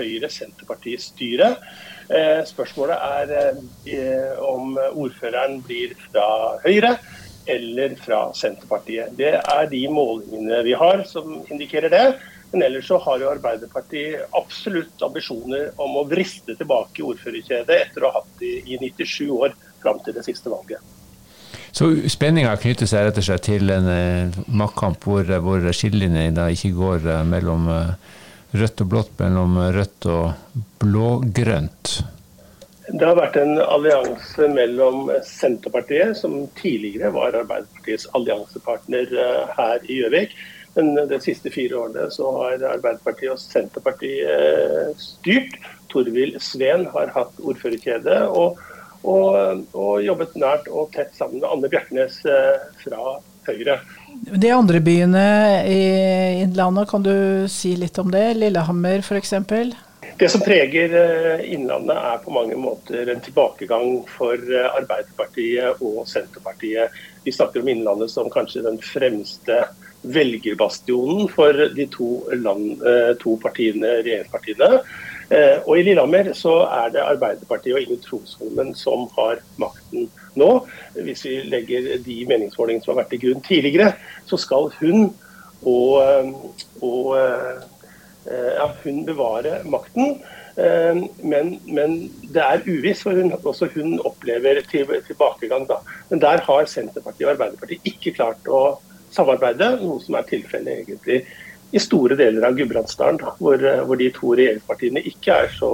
Høyre-Senterparti-styre. 0.00 1.54
Spørsmålet 2.44 2.98
er 2.98 4.40
om 4.42 4.74
ordføreren 4.90 5.62
blir 5.64 5.94
fra 6.10 6.26
Høyre 6.66 6.98
eller 7.46 7.94
fra 8.00 8.28
Senterpartiet. 8.36 9.12
Det 9.18 9.34
er 9.38 9.68
de 9.70 9.82
målingene 9.92 10.62
vi 10.66 10.72
har 10.78 11.04
som 11.08 11.40
indikerer 11.50 11.92
det. 11.92 12.06
Men 12.54 12.62
ellers 12.62 12.86
så 12.86 13.00
har 13.02 13.18
jo 13.18 13.30
Arbeiderpartiet 13.32 14.34
absolutt 14.38 15.02
ambisjoner 15.02 15.72
om 15.82 15.96
å 15.98 16.04
vriste 16.06 16.54
tilbake 16.54 17.02
ordførerkjedet 17.02 17.78
etter 17.88 18.04
å 18.04 18.12
ha 18.12 18.20
hatt 18.20 18.36
det 18.38 18.60
i 18.70 18.78
97 18.78 19.24
år 19.34 19.56
fram 19.82 19.98
til 20.04 20.14
det 20.14 20.22
siste 20.22 20.52
valget. 20.52 20.78
Så 21.74 21.88
spenninga 22.06 22.54
knytter 22.62 22.86
seg 22.86 23.08
rett 23.08 23.18
og 23.18 23.26
slett 23.26 23.48
til 23.48 23.74
en 23.74 23.88
eh, 23.90 24.36
maktkamp 24.46 25.02
hvor, 25.02 25.26
hvor 25.42 25.66
skillelinjene 25.74 26.46
ikke 26.54 26.70
går 26.76 27.08
eh, 27.10 27.24
mellom 27.26 27.66
eh, 27.74 28.12
rødt 28.54 28.84
og 28.84 28.92
blått, 28.92 29.10
mellom 29.18 29.58
rødt 29.74 30.06
og 30.14 30.60
blågrønt? 30.84 31.96
Det 32.88 33.06
har 33.06 33.16
vært 33.16 33.38
en 33.40 33.56
allianse 33.62 34.48
mellom 34.52 35.08
Senterpartiet, 35.24 36.18
som 36.18 36.42
tidligere 36.58 37.14
var 37.14 37.38
Arbeiderpartiets 37.38 38.10
alliansepartner 38.16 39.08
her 39.56 39.86
i 39.88 40.02
Gjøvik. 40.02 40.34
Men 40.74 41.08
de 41.08 41.18
siste 41.22 41.52
fire 41.54 41.78
årene 41.78 42.10
så 42.12 42.28
har 42.36 42.64
Arbeiderpartiet 42.74 43.32
og 43.32 43.40
Senterpartiet 43.40 45.00
styrt. 45.00 45.56
Torvild 45.92 46.40
Sveen 46.42 46.88
har 46.92 47.12
hatt 47.14 47.38
ordførerkjede 47.38 48.18
og, 48.26 48.58
og, 49.06 49.62
og, 49.72 49.92
jobbet 50.02 50.34
nært 50.42 50.66
og 50.68 50.90
tett 50.96 51.14
sammen 51.16 51.38
med 51.38 51.48
Anne 51.52 51.70
Bjertnæs 51.70 52.18
fra 52.82 53.16
Høyre. 53.46 53.78
De 54.40 54.50
andre 54.52 54.80
byene 54.84 55.24
i 55.68 55.80
Innlandet, 56.42 56.88
kan 56.90 57.04
du 57.04 57.14
si 57.52 57.74
litt 57.78 57.98
om 58.02 58.10
det? 58.12 58.32
Lillehammer 58.40 59.04
f.eks.? 59.04 59.36
Det 60.18 60.28
som 60.28 60.40
preger 60.40 60.92
eh, 60.94 61.52
Innlandet 61.52 61.96
er 61.98 62.20
på 62.22 62.30
mange 62.34 62.54
måter 62.58 63.08
en 63.10 63.22
tilbakegang 63.22 63.96
for 64.06 64.38
eh, 64.38 64.68
Arbeiderpartiet 64.78 65.82
og 65.82 66.04
Senterpartiet. 66.06 66.94
Vi 67.24 67.34
snakker 67.34 67.64
om 67.64 67.70
Innlandet 67.72 68.12
som 68.12 68.30
kanskje 68.30 68.62
den 68.62 68.78
fremste 68.78 69.64
velgerbastionen 70.14 71.26
for 71.32 71.58
de 71.74 71.88
to, 71.90 72.08
land, 72.30 72.84
eh, 72.86 73.10
to 73.18 73.34
partiene, 73.42 73.96
regjeringspartiene. 74.04 74.70
Og 75.64 75.78
i 75.80 75.82
Lillehammer 75.86 76.28
så 76.36 76.52
er 76.68 76.90
det 76.92 77.00
Arbeiderpartiet 77.00 77.74
og 77.74 77.80
Inge 77.80 77.96
Trosholmen 78.04 78.74
som 78.76 79.06
har 79.16 79.40
makten 79.58 80.10
nå. 80.36 80.50
Hvis 81.00 81.24
vi 81.24 81.38
legger 81.48 81.94
de 82.04 82.18
meningsmålingene 82.28 82.84
som 82.84 82.92
har 82.92 83.00
vært 83.00 83.14
til 83.16 83.22
grunn 83.22 83.46
tidligere, 83.46 83.94
så 84.28 84.36
skal 84.38 84.68
hun 84.76 85.08
og, 85.64 86.36
og 86.84 87.08
ja, 88.30 88.70
hun 88.84 89.04
bevarer 89.06 89.66
makten. 89.68 90.18
Eh, 90.56 91.04
men, 91.22 91.60
men, 91.66 91.96
det 92.34 92.42
er 92.42 92.66
uvisst, 92.66 93.02
for 93.02 93.16
hun, 93.18 93.32
også 93.42 93.68
hun 93.74 93.98
opplever 94.06 94.62
tilbakegang. 94.70 95.66
Da. 95.70 95.80
Men 96.10 96.22
der 96.22 96.42
har 96.46 96.68
Senterpartiet 96.70 97.26
og 97.26 97.34
Arbeiderpartiet 97.34 97.90
ikke 97.90 98.14
klart 98.18 98.50
å 98.50 98.64
samarbeide, 99.14 99.76
noe 99.82 100.00
som 100.02 100.18
er 100.18 100.28
tilfellet 100.30 100.84
egentlig 100.84 101.24
i 101.74 101.80
store 101.82 102.14
deler 102.18 102.46
av 102.46 102.54
Gudbrandsdalen, 102.58 103.18
hvor, 103.40 103.62
hvor, 103.86 103.98
de 103.98 104.10
to 104.14 104.34
regjeringspartiene 104.38 105.02
ikke 105.10 105.38
er 105.44 105.50
så, 105.54 105.70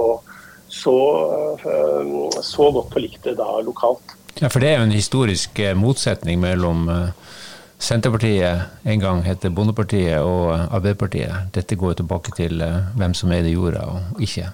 så, 0.65 0.95
så 2.41 2.69
godt 2.73 2.95
forlikte 2.95 3.35
da 3.37 3.59
lokalt. 3.65 4.15
Ja, 4.39 4.49
For 4.49 4.63
det 4.63 4.71
er 4.71 4.79
jo 4.79 4.87
en 4.87 4.95
historisk 4.95 5.59
eh, 5.61 5.77
motsetning 5.77 6.41
mellom 6.41 6.87
Senterpartiet 7.81 8.61
en 8.85 8.99
gang 9.01 9.23
het 9.25 9.45
Bondepartiet 9.57 10.21
og 10.21 10.51
Arbeiderpartiet. 10.53 11.47
Dette 11.55 11.75
går 11.75 11.95
tilbake 11.97 12.29
til 12.37 12.61
eh, 12.61 12.83
hvem 12.93 13.15
som 13.17 13.33
eide 13.33 13.49
jorda 13.49 13.87
og 13.89 14.21
ikke. 14.21 14.51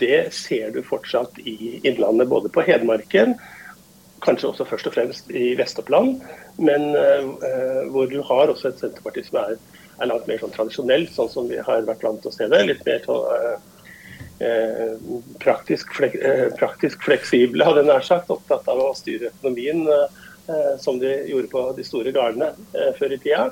Det 0.00 0.34
ser 0.34 0.72
du 0.74 0.80
fortsatt 0.82 1.38
i 1.46 1.78
Innlandet, 1.86 2.26
både 2.26 2.50
på 2.50 2.64
Hedmarken, 2.66 3.36
kanskje 4.26 4.50
også 4.50 4.66
først 4.66 4.90
og 4.90 4.96
fremst 4.96 5.30
i 5.30 5.52
Vest-Oppland, 5.54 6.18
men 6.58 6.88
uh, 6.98 7.86
hvor 7.94 8.10
du 8.10 8.18
har 8.26 8.50
også 8.50 8.72
et 8.72 8.82
Senterparti 8.82 9.22
som 9.28 9.38
er, 9.44 9.54
er, 10.00 10.10
langt 10.10 10.26
mer 10.26 10.42
sånn 10.42 10.54
tradisjonelt, 10.56 11.14
sånn 11.14 11.30
som 11.30 11.46
vi 11.52 11.62
har 11.62 11.86
vært 11.86 12.02
vant 12.02 12.18
til 12.24 12.32
å 12.32 12.34
se 12.34 12.50
det. 12.50 12.64
Litt 12.66 12.82
mer 12.88 13.06
sånn 13.06 13.22
uh, 14.42 15.16
praktisk, 15.44 15.94
flek, 15.94 16.18
praktisk, 16.58 17.06
fleksible, 17.06 17.62
hadde 17.68 17.84
jeg 17.84 17.92
nær 17.92 18.10
sagt. 18.10 18.34
Opptatt 18.34 18.66
av 18.72 18.82
å 18.82 18.94
styre 18.98 19.30
økonomien 19.30 19.86
Eh, 19.86 20.08
som 20.82 21.00
de 21.02 21.12
gjorde 21.30 21.50
på 21.52 21.64
de 21.76 21.84
store 21.86 22.12
gårdene 22.14 22.52
eh, 22.76 22.92
før 22.98 23.16
i 23.16 23.18
tida. 23.22 23.48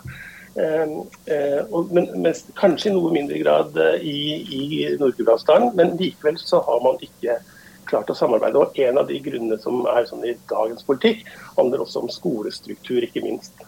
Eh, 0.54 0.94
men, 1.90 2.08
men, 2.14 2.32
kanskje 2.58 2.92
i 2.92 2.94
noe 2.94 3.12
mindre 3.14 3.40
grad 3.42 3.78
i, 4.00 4.18
i 4.58 4.62
Nord-Gudbrandsdalen. 5.00 5.74
Men 5.78 5.96
likevel 6.00 6.38
så 6.40 6.62
har 6.66 6.82
man 6.84 7.00
ikke 7.04 7.40
klart 7.90 8.10
å 8.10 8.16
samarbeide. 8.18 8.60
Og 8.60 8.80
en 8.86 9.00
av 9.02 9.10
de 9.10 9.20
grunnene 9.22 9.58
som 9.62 9.84
er 9.90 10.08
sånn 10.08 10.24
i 10.26 10.36
dagens 10.50 10.86
politikk, 10.86 11.24
handler 11.58 11.84
også 11.84 12.04
om 12.04 12.12
skolestruktur, 12.12 13.02
ikke 13.04 13.24
minst. 13.24 13.66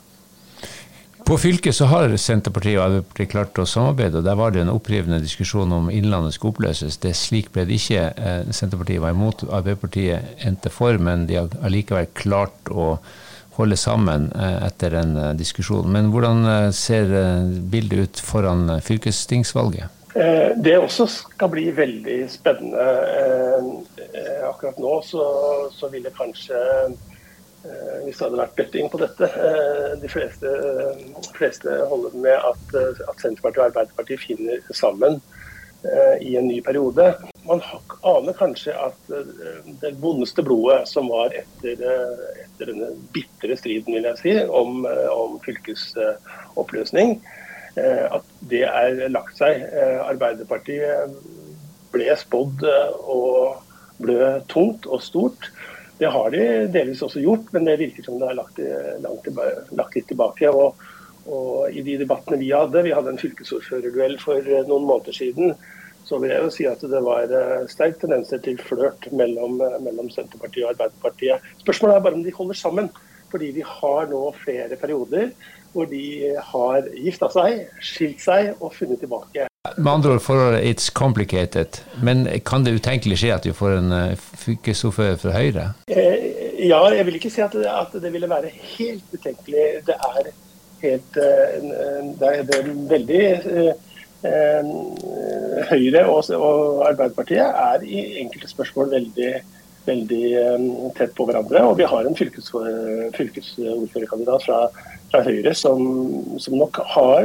På 1.26 1.38
fylket 1.38 1.74
så 1.74 1.88
har 1.90 2.12
Senterpartiet 2.22 2.76
og 2.78 2.84
Arbeiderpartiet 2.84 3.30
klart 3.32 3.58
å 3.58 3.64
samarbeide, 3.66 4.20
og 4.20 4.26
der 4.28 4.36
var 4.38 4.52
det 4.54 4.60
en 4.62 4.68
opprivende 4.70 5.18
diskusjon 5.18 5.72
om 5.74 5.88
Innlandet 5.90 6.36
skulle 6.36 6.54
oppløses. 6.54 7.00
Det 7.02 7.10
Slik 7.18 7.48
ble 7.50 7.64
det 7.66 7.80
ikke. 7.80 8.04
Eh, 8.14 8.52
Senterpartiet 8.54 9.02
var 9.02 9.10
imot, 9.10 9.42
Arbeiderpartiet 9.48 10.44
endte 10.46 10.70
for, 10.70 10.94
men 11.02 11.24
de 11.26 11.40
har 11.40 11.56
allikevel 11.66 12.06
klart 12.14 12.70
å 12.70 12.92
holde 13.56 13.78
sammen 13.80 14.28
eh, 14.38 14.60
etter 14.68 14.94
en 15.00 15.16
eh, 15.24 15.32
diskusjon. 15.40 15.90
Men 15.90 16.12
hvordan 16.14 16.70
ser 16.70 17.10
bildet 17.74 18.06
ut 18.06 18.22
foran 18.22 18.76
fylkestingsvalget? 18.86 19.90
Det 20.62 20.78
også 20.78 21.08
skal 21.10 21.50
bli 21.52 21.66
veldig 21.74 22.20
spennende. 22.30 22.86
Akkurat 24.46 24.78
nå 24.78 24.94
så, 25.04 25.26
så 25.74 25.90
det 25.90 26.14
kanskje 26.14 26.62
hvis 28.06 28.18
det 28.18 28.26
hadde 28.26 28.40
vært 28.40 28.58
betting 28.58 28.90
på 28.92 29.00
dette. 29.00 29.28
Eh, 29.28 29.94
de 30.02 30.10
fleste, 30.10 30.52
fleste 31.36 31.78
holder 31.90 32.14
med 32.14 32.36
at, 32.36 32.76
at, 32.78 33.16
Senterpartiet 33.22 33.62
og 33.62 33.66
Arbeiderpartiet 33.70 34.22
finner 34.22 34.62
sammen 34.76 35.18
eh, 35.86 36.22
i 36.22 36.36
en 36.38 36.48
ny 36.48 36.60
periode. 36.64 37.08
Man 37.46 37.62
aner 38.06 38.36
kanskje 38.38 38.74
at 38.78 39.10
det 39.82 39.94
vondeste 40.02 40.44
blodet 40.46 40.84
som 40.90 41.10
var 41.12 41.34
etter, 41.36 41.82
etter 42.44 42.72
denne 42.72 42.92
bitre 43.14 43.58
striden 43.58 43.94
vil 43.94 44.08
jeg 44.10 44.22
si, 44.22 44.36
om, 44.46 44.86
om 45.14 45.36
fylkesoppløsning, 45.44 47.20
at 47.76 48.34
det 48.50 48.64
er 48.66 49.04
lagt 49.12 49.36
seg. 49.38 49.62
Arbeiderpartiet 50.08 51.14
ble 51.92 52.16
spådd 52.18 52.64
og 52.66 53.62
blø 54.02 54.30
tungt 54.50 54.88
og 54.90 55.02
stort. 55.04 55.50
Det 55.98 56.10
har 56.12 56.30
de 56.30 56.42
delvis 56.72 57.02
også 57.06 57.22
gjort, 57.24 57.48
men 57.54 57.64
det 57.68 57.78
virker 57.80 58.04
som 58.04 58.20
det 58.20 58.28
er 58.28 58.36
lagt, 58.36 58.60
langt, 59.04 59.30
lagt 59.78 59.96
litt 59.96 60.08
tilbake. 60.10 60.50
Og, 60.52 60.84
og, 61.24 61.72
I 61.72 61.82
de 61.86 61.96
debattene 62.02 62.40
vi 62.42 62.52
hadde, 62.52 62.84
vi 62.84 62.92
hadde 62.94 63.14
en 63.14 63.20
fylkesordførerduell 63.22 64.18
for 64.20 64.52
noen 64.68 64.86
måneder 64.90 65.16
siden, 65.16 65.56
så 66.06 66.20
vil 66.22 66.30
jeg 66.30 66.44
jo 66.44 66.52
si 66.54 66.66
at 66.70 66.84
det 66.86 67.02
var 67.02 67.26
sterk 67.26 67.72
sterke 67.72 68.02
tendenser 68.04 68.42
til 68.44 68.60
flørt 68.62 69.08
mellom, 69.10 69.56
mellom, 69.82 70.10
Senterpartiet 70.14 70.68
og 70.68 70.74
Arbeiderpartiet. 70.76 71.48
Spørsmålet 71.64 71.96
er 71.96 72.04
bare 72.04 72.20
om 72.20 72.26
de 72.26 72.34
holder 72.36 72.60
sammen. 72.60 72.92
Fordi 73.26 73.48
vi 73.56 73.62
har 73.66 74.06
nå 74.06 74.20
flere 74.38 74.76
perioder 74.78 75.32
hvor 75.72 75.88
de 75.90 76.30
har 76.52 76.86
gifta 76.94 77.28
seg, 77.34 77.66
skilt 77.82 78.22
seg 78.22 78.52
og 78.60 78.70
funnet 78.76 79.02
tilbake. 79.02 79.48
Med 79.76 79.92
andre 79.92 80.10
ord, 80.14 80.20
forholdet 80.20 80.64
it's 80.64 80.92
complicated. 80.92 81.66
Men 82.02 82.28
kan 82.46 82.64
det 82.64 82.72
utenkelig 82.76 83.18
skje 83.20 83.34
at 83.34 83.46
vi 83.46 83.52
får 83.56 83.70
en 83.78 83.92
uh, 83.92 84.16
fylkesordfører 84.42 85.16
fra 85.20 85.30
Høyre? 85.36 85.64
Eh, 85.88 86.14
ja, 86.68 86.80
jeg 86.94 87.06
vil 87.06 87.14
ikke 87.18 87.30
si 87.32 87.40
at 87.44 87.54
det, 87.56 87.66
at 87.70 88.02
det, 88.02 88.12
ville 88.12 88.30
være 88.30 88.50
helt 88.76 89.04
utenkelig. 89.12 89.64
Det 89.86 89.96
er 89.96 90.22
helt 90.84 91.12
uh, 91.20 91.24
det, 92.20 92.26
er, 92.30 92.36
det 92.48 92.54
er 92.60 92.66
veldig 92.94 93.24
Høyre 95.68 96.02
og, 96.08 96.20
og, 96.34 96.58
Arbeiderpartiet 96.88 97.46
er 97.46 97.78
i 97.84 98.18
enkelte 98.22 98.48
spørsmål 98.50 98.86
veldig, 98.90 99.32
veldig 99.86 100.26
tett 100.96 101.12
på 101.14 101.24
hverandre. 101.28 101.58
Og 101.68 101.78
vi 101.78 101.84
har 101.86 102.02
en 102.08 102.18
fylkesordførerkandidat 102.18 104.40
fra, 104.48 104.58
fra 105.12 105.20
Høyre 105.28 105.52
som, 105.54 105.78
som 106.42 106.52
nok 106.58 106.74
har 106.96 107.22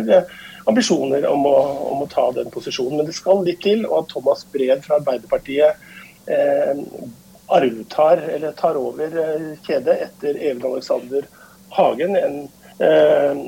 ambisjoner 0.69 1.25
om 1.29 1.45
å, 1.49 1.55
om 1.91 2.03
å, 2.03 2.09
ta 2.11 2.27
den 2.35 2.51
posisjonen. 2.53 2.99
Men 2.99 3.09
det 3.09 3.17
skal 3.17 3.43
litt 3.45 3.61
til, 3.63 3.85
og 3.89 4.03
at 4.03 4.13
Thomas 4.13 4.45
Breen 4.53 4.83
fra 4.85 4.99
Arbeiderpartiet 4.99 6.29
eh, 6.29 6.83
arvtar, 7.51 8.23
eller 8.35 8.57
tar 8.57 8.79
over 8.79 9.21
eh, 9.23 9.47
kjedet 9.67 9.97
etter 10.07 10.37
Even 10.37 10.67
Alexander 10.71 11.27
Hagen. 11.75 12.15
En, 12.19 12.37
eh, 12.77 13.41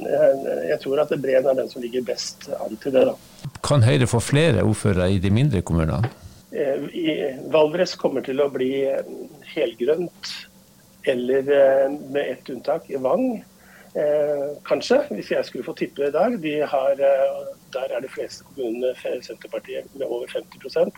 jeg 0.72 0.82
tror 0.84 1.04
at 1.04 1.14
Breen 1.22 1.46
er 1.46 1.62
den 1.62 1.72
som 1.72 1.84
ligger 1.84 2.06
best 2.08 2.50
an 2.60 2.78
til 2.82 2.96
det. 2.96 3.06
da. 3.12 3.50
Kan 3.64 3.86
Høyre 3.86 4.10
få 4.10 4.20
flere 4.24 4.66
ordførere 4.66 5.12
i 5.14 5.22
de 5.24 5.32
mindre 5.34 5.64
kommunene? 5.66 6.12
Eh, 6.54 6.84
I 6.94 7.14
Valdres 7.54 7.96
kommer 8.00 8.26
til 8.26 8.42
å 8.44 8.50
bli 8.54 8.86
helgrønt, 9.54 10.34
eller 11.10 11.50
eh, 11.50 11.88
med 12.14 12.36
ett 12.36 12.50
unntak, 12.54 12.92
Vang. 13.02 13.44
Eh, 13.94 14.58
kanskje, 14.66 15.04
hvis 15.14 15.32
jeg 15.32 15.46
skulle 15.46 15.66
få 15.66 15.76
tippe 15.78 16.10
dag. 16.12 16.38
De 16.42 16.54
har, 16.66 16.92
eh, 16.92 17.42
der 17.74 17.96
er 17.96 18.00
de 18.02 18.10
fleste 18.10 18.44
kommunene 18.44 18.96
Senterpartiet 19.22 19.86
med 19.96 20.08
over 20.08 20.26
50 20.28 20.92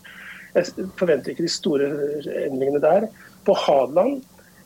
Jeg 0.56 0.66
forventer 0.98 1.30
ikke 1.30 1.44
de 1.44 1.50
store 1.50 1.90
endringene 2.46 2.82
der. 2.82 3.08
På 3.46 3.54
Hadeland 3.54 4.24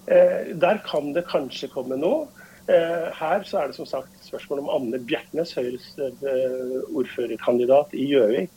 eh, 0.08 0.54
der 0.62 0.78
kan 0.92 1.14
det 1.14 1.26
kanskje 1.26 1.72
komme 1.74 1.98
noe. 1.98 2.28
Eh, 2.70 3.10
her 3.18 3.44
så 3.44 3.58
er 3.58 3.68
det 3.68 3.76
som 3.76 3.86
sagt 3.86 4.10
spørsmål 4.22 4.60
om 4.60 4.70
Anne 4.70 5.00
Bjertnæs, 5.00 5.56
Høyres 5.58 5.96
eh, 5.98 6.76
ordførerkandidat 6.94 7.96
i 7.98 8.06
Gjøvik, 8.12 8.52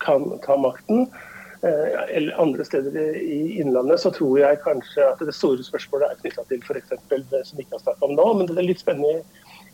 kan 0.00 0.38
ta 0.44 0.54
makten. 0.56 1.08
Eh, 1.62 2.16
eller 2.16 2.40
andre 2.40 2.64
steder 2.64 3.16
i 3.16 3.60
Innlandet, 3.60 4.00
så 4.00 4.10
tror 4.10 4.38
jeg 4.38 4.60
kanskje 4.64 5.04
at 5.08 5.22
det 5.24 5.34
store 5.34 5.64
spørsmålet 5.64 6.10
er 6.10 6.18
knytta 6.20 6.44
til 6.50 6.60
f.eks. 6.60 6.96
det 7.08 7.42
som 7.48 7.56
vi 7.56 7.64
ikke 7.64 7.78
har 7.78 7.84
snakka 7.84 8.08
om 8.08 8.16
nå. 8.16 8.26
Men 8.36 8.50
det 8.50 8.58
er 8.58 8.68
litt 8.68 8.82
spennende 8.82 9.22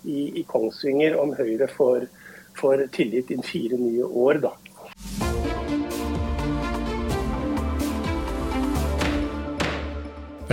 i, 0.05 0.29
i 0.41 0.45
Kongsvinger 0.47 1.19
om 1.19 1.35
Høyre 1.39 1.67
får, 1.71 2.07
får 2.59 2.87
tillit 2.95 3.33
innen 3.35 3.47
fire 3.47 3.79
nye 3.81 4.07
år, 4.07 4.43
da. 4.47 4.55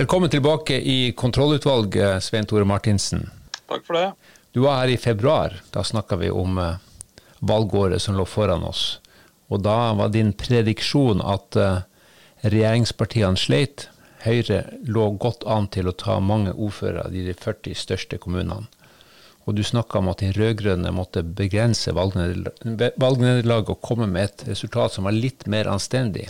Velkommen 0.00 0.30
tilbake 0.30 0.80
i 0.80 1.12
kontrollutvalget, 1.12 2.24
Svein 2.24 2.46
Tore 2.48 2.64
Martinsen. 2.64 3.26
Takk 3.68 3.84
for 3.86 3.98
det. 3.98 4.06
Du 4.50 4.60
var 4.64 4.80
her 4.80 4.88
i 4.88 4.96
februar. 4.96 5.60
Da 5.70 5.84
snakka 5.84 6.16
vi 6.16 6.30
om 6.30 6.58
eh, 6.58 6.80
valgåret 7.38 8.02
som 8.02 8.16
lå 8.16 8.24
foran 8.24 8.64
oss. 8.64 8.99
Og 9.50 9.62
da 9.66 9.92
var 9.98 10.12
din 10.14 10.32
prediksjon 10.38 11.22
at 11.26 11.58
eh, 11.58 11.82
regjeringspartiene 12.46 13.38
sleit. 13.38 13.88
Høyre 14.20 14.66
lå 14.84 15.06
godt 15.16 15.46
an 15.48 15.66
til 15.72 15.88
å 15.88 15.96
ta 15.96 16.18
mange 16.20 16.52
ordførere 16.52 17.08
i 17.16 17.24
de 17.24 17.34
40 17.34 17.78
største 17.78 18.18
kommunene. 18.20 18.68
Og 19.48 19.56
du 19.56 19.62
snakka 19.64 19.98
om 19.98 20.10
at 20.12 20.20
de 20.20 20.34
rød-grønne 20.36 20.92
måtte 20.92 21.22
begrense 21.24 21.90
valgnederlaget 21.96 23.72
og 23.72 23.80
komme 23.82 24.06
med 24.06 24.28
et 24.28 24.44
resultat 24.50 24.94
som 24.94 25.08
var 25.08 25.16
litt 25.16 25.46
mer 25.50 25.70
anstendig. 25.72 26.28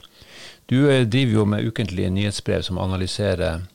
Du 0.70 0.86
eh, 0.88 1.04
driver 1.04 1.40
jo 1.40 1.46
med 1.52 1.66
ukentlige 1.66 2.12
nyhetsbrev 2.14 2.62
som 2.64 2.80
analyserer 2.80 3.66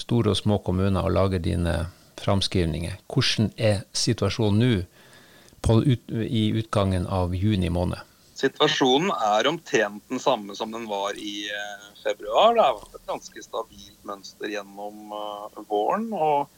store 0.00 0.32
og 0.32 0.40
små 0.40 0.58
kommuner 0.64 1.04
og 1.04 1.14
lager 1.14 1.42
dine 1.44 1.76
framskrivninger. 2.22 2.96
Hvordan 3.06 3.52
er 3.56 3.84
situasjonen 3.92 4.62
nå 4.62 4.72
ut, 5.84 6.08
i 6.10 6.48
utgangen 6.58 7.06
av 7.06 7.36
juni 7.36 7.70
måned? 7.70 8.00
Situasjonen 8.42 9.12
er 9.14 9.46
omtrent 9.46 10.08
den 10.10 10.18
samme 10.18 10.56
som 10.58 10.72
den 10.74 10.88
var 10.90 11.14
i 11.14 11.46
uh, 11.46 11.84
februar. 12.02 12.56
Det 12.56 12.64
har 12.64 12.78
vært 12.80 12.96
et 12.98 13.10
ganske 13.12 13.44
stabilt 13.44 14.08
mønster 14.08 14.50
gjennom 14.50 15.14
uh, 15.14 15.60
våren. 15.70 16.08
og 16.10 16.50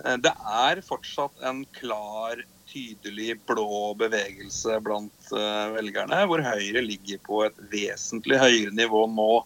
uh, 0.00 0.16
Det 0.24 0.32
er 0.32 0.80
fortsatt 0.86 1.44
en 1.44 1.60
klar, 1.76 2.40
tydelig 2.66 3.36
blå 3.46 3.92
bevegelse 4.00 4.80
blant 4.82 5.28
velgerne, 5.30 6.24
hvor 6.26 6.42
Høyre 6.42 6.82
ligger 6.82 7.20
på 7.22 7.44
et 7.46 7.60
vesentlig 7.70 8.40
høyere 8.42 8.74
nivå 8.74 9.04
nå 9.06 9.44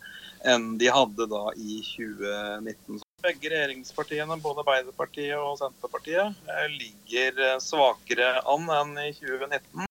enn 0.48 0.78
de 0.80 0.88
hadde 0.88 1.26
da 1.28 1.42
i 1.52 1.82
2019. 1.84 3.02
Begge 3.20 3.52
regjeringspartiene, 3.52 4.40
både 4.40 4.64
Arbeiderpartiet 4.64 5.36
og 5.36 5.60
Senterpartiet, 5.60 6.40
ligger 6.78 7.60
svakere 7.60 8.32
an 8.48 8.72
enn 8.80 8.96
i 9.04 9.12
2019. 9.20 9.89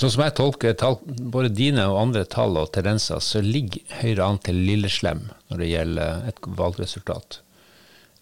Sånn 0.00 0.10
som 0.10 0.24
jeg 0.24 0.34
tolker 0.34 0.74
tall, 0.78 0.96
både 1.04 1.52
dine 1.54 1.84
og 1.90 2.00
andre 2.00 2.24
tall 2.26 2.56
og 2.58 2.72
tendenser, 2.74 3.20
så 3.22 3.42
ligger 3.44 3.84
Høyre 4.00 4.26
an 4.26 4.40
til 4.42 4.58
lilleslem 4.66 5.26
når 5.52 5.60
det 5.60 5.70
gjelder 5.70 6.28
et 6.30 6.46
valgresultat. 6.58 7.40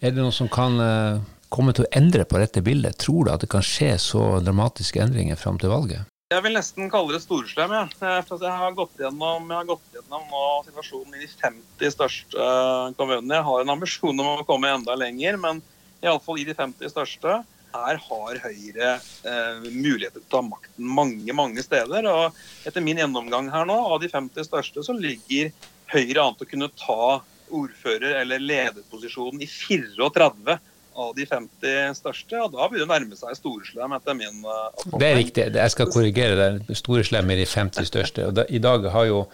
Er 0.03 0.13
det 0.13 0.21
noe 0.21 0.35
som 0.35 0.49
kan 0.51 0.77
eh, 0.83 1.21
komme 1.53 1.73
til 1.73 1.87
å 1.87 1.91
endre 1.95 2.27
på 2.29 2.41
dette 2.41 2.61
bildet? 2.65 2.99
Tror 3.01 3.25
du 3.25 3.33
at 3.33 3.45
det 3.45 3.49
kan 3.53 3.65
skje 3.65 3.93
så 4.01 4.23
dramatiske 4.43 5.01
endringer 5.01 5.39
fram 5.39 5.57
til 5.61 5.73
valget? 5.73 6.09
Jeg 6.33 6.41
vil 6.45 6.55
nesten 6.57 6.89
kalle 6.89 7.13
det 7.13 7.21
storslem. 7.23 7.73
Ja. 7.75 7.85
Jeg 8.01 8.53
har 8.57 8.75
gått 8.77 9.01
gjennom, 9.01 9.49
har 9.53 9.67
gått 9.69 9.97
gjennom 9.97 10.29
situasjonen 10.65 11.17
i 11.17 11.23
de 11.25 11.29
50 11.29 11.93
største 11.93 12.37
eh, 12.37 12.93
kommunene. 12.99 13.39
Jeg 13.39 13.47
har 13.49 13.63
en 13.63 13.73
ambisjon 13.75 14.23
om 14.23 14.43
å 14.43 14.47
komme 14.47 14.71
enda 14.73 14.97
lenger, 14.99 15.39
men 15.41 15.61
iallfall 16.03 16.41
i 16.41 16.47
de 16.47 16.55
50 16.57 16.91
største 16.91 17.41
her 17.73 17.99
har 18.07 18.39
Høyre 18.43 18.89
eh, 18.97 19.69
muligheter 19.69 20.19
til 20.19 20.27
å 20.27 20.31
ta 20.35 20.41
makten 20.45 20.89
mange 20.99 21.35
mange 21.35 21.63
steder. 21.65 22.07
og 22.09 22.67
Etter 22.67 22.83
min 22.85 23.01
gjennomgang 23.01 23.49
her 23.53 23.67
nå, 23.69 23.77
av 23.93 24.01
de 24.03 24.11
50 24.11 24.47
største, 24.49 24.83
så 24.85 24.95
ligger 24.97 25.53
Høyre 25.93 26.25
an 26.25 26.37
til 26.37 26.47
å 26.47 26.51
kunne 26.51 26.69
ta 26.77 27.07
ordfører- 27.53 28.21
eller 28.21 28.41
lederposisjonen 28.41 29.43
i 29.43 29.49
34 29.49 30.59
av 30.93 31.15
de 31.17 31.25
50 31.25 31.97
største. 31.97 32.39
og 32.41 32.53
Da 32.53 32.67
begynner 32.69 32.85
det 32.85 32.89
å 32.89 32.93
nærme 32.93 33.17
seg 33.17 33.37
storeslem, 33.37 33.97
etter 33.97 34.17
min 34.17 34.43
oppfatning. 34.45 34.99
Det 35.01 35.09
er 35.09 35.19
riktig. 35.19 35.47
Jeg 35.57 35.73
skal 35.73 35.91
korrigere 35.93 36.37
det. 36.39 36.77
Storeslem 36.77 37.33
i 37.33 37.41
de 37.41 37.49
50 37.49 37.89
største. 37.89 38.27
og 38.29 38.37
da, 38.37 38.45
I 38.49 38.61
dag 38.61 38.89
har 38.93 39.09
jo 39.09 39.25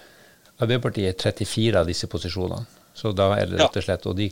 Arbeiderpartiet 0.60 1.16
34 1.24 1.80
av 1.80 1.88
disse 1.88 2.08
posisjonene. 2.12 2.79
Så 3.00 3.14
da 3.16 3.30
er 3.38 3.48
det 3.48 3.60
rett 3.62 3.78
og 3.80 3.86
slett 3.86 4.06
og 4.10 4.18
de, 4.18 4.28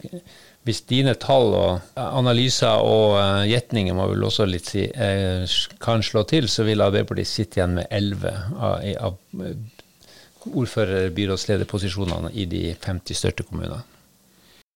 Hvis 0.68 0.82
dine 0.90 1.14
tall 1.16 1.54
og 1.56 2.00
analyser 2.02 2.84
og 2.84 3.16
uh, 3.16 3.44
gjetninger 3.48 3.96
må 3.96 4.10
vel 4.12 4.26
også 4.28 4.48
litt 4.50 4.68
si, 4.68 4.84
uh, 4.92 5.48
kan 5.84 6.04
slå 6.04 6.26
til, 6.28 6.50
så 6.52 6.66
vil 6.68 6.84
Arbeiderpartiet 6.84 7.32
sitte 7.32 7.62
igjen 7.62 7.78
med 7.80 7.88
11 7.88 8.34
av, 8.68 8.82
av 9.08 9.16
ordfører- 10.48 11.14
byrådslederposisjonene 11.16 12.34
i 12.36 12.48
de 12.52 12.64
50 12.84 13.22
største 13.22 13.48
kommunene. 13.48 13.80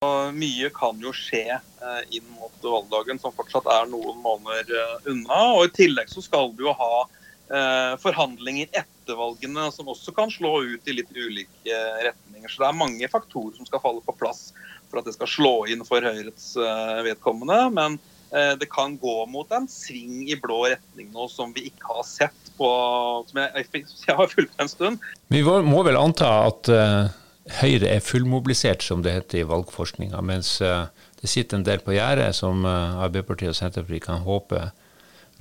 Og 0.08 0.32
mye 0.34 0.72
kan 0.74 0.98
jo 1.04 1.12
skje 1.14 1.60
inn 2.10 2.26
mot 2.40 2.64
valgdagen, 2.64 3.20
som 3.22 3.36
fortsatt 3.36 3.68
er 3.70 3.92
noen 3.92 4.18
måneder 4.24 4.72
unna. 5.12 5.42
Og 5.60 5.68
I 5.68 5.76
tillegg 5.76 6.10
så 6.10 6.24
skal 6.26 6.50
du 6.58 6.64
jo 6.66 6.74
ha 6.80 7.04
forhandlinger 8.02 8.72
etter 8.72 8.91
valgene 9.18 9.68
som 9.74 9.90
også 9.92 10.14
kan 10.16 10.32
slå 10.32 10.62
ut 10.64 10.88
i 10.88 10.96
litt 10.96 11.12
ulike 11.16 11.82
retninger. 12.06 12.50
Så 12.50 12.64
det 12.64 12.70
er 12.70 12.80
mange 12.80 13.10
faktorer 13.12 13.56
som 13.58 13.68
skal 13.68 13.84
falle 13.84 14.04
på 14.06 14.16
plass 14.18 14.50
for 14.90 15.02
at 15.02 15.08
det 15.08 15.16
skal 15.16 15.32
slå 15.32 15.54
inn 15.72 15.86
for 15.88 16.04
Høyres 16.04 16.52
eh, 16.60 17.00
vedkommende. 17.08 17.60
Men 17.76 17.98
eh, 18.34 18.54
det 18.60 18.70
kan 18.74 18.98
gå 19.02 19.16
mot 19.32 19.52
en 19.56 19.70
sving 19.72 20.26
i 20.28 20.38
blå 20.40 20.64
retning 20.74 21.12
nå 21.16 21.30
som 21.32 21.54
vi 21.56 21.70
ikke 21.72 21.94
har 22.00 22.06
sett 22.08 22.38
på 22.58 22.70
Som 23.30 23.40
jeg, 23.42 23.66
har 24.20 24.30
fulgt 24.30 24.60
en 24.62 24.70
stund. 24.70 25.10
Vi 25.34 25.42
må 25.44 25.84
vel 25.88 26.00
anta 26.00 26.30
at 26.50 26.70
Høyre 27.62 27.88
er 27.90 28.04
fullmobilisert, 28.06 28.84
som 28.86 29.02
det 29.02 29.16
heter 29.16 29.42
i 29.42 29.48
valgforskninga, 29.50 30.20
mens 30.22 30.60
det 30.62 31.30
sitter 31.30 31.58
en 31.58 31.66
del 31.66 31.82
på 31.82 31.96
gjerdet 31.96 32.36
som 32.38 32.62
Arbeiderpartiet 32.70 33.50
og 33.50 33.58
Senterpartiet 33.58 34.06
kan 34.06 34.22
håpe 34.28 34.68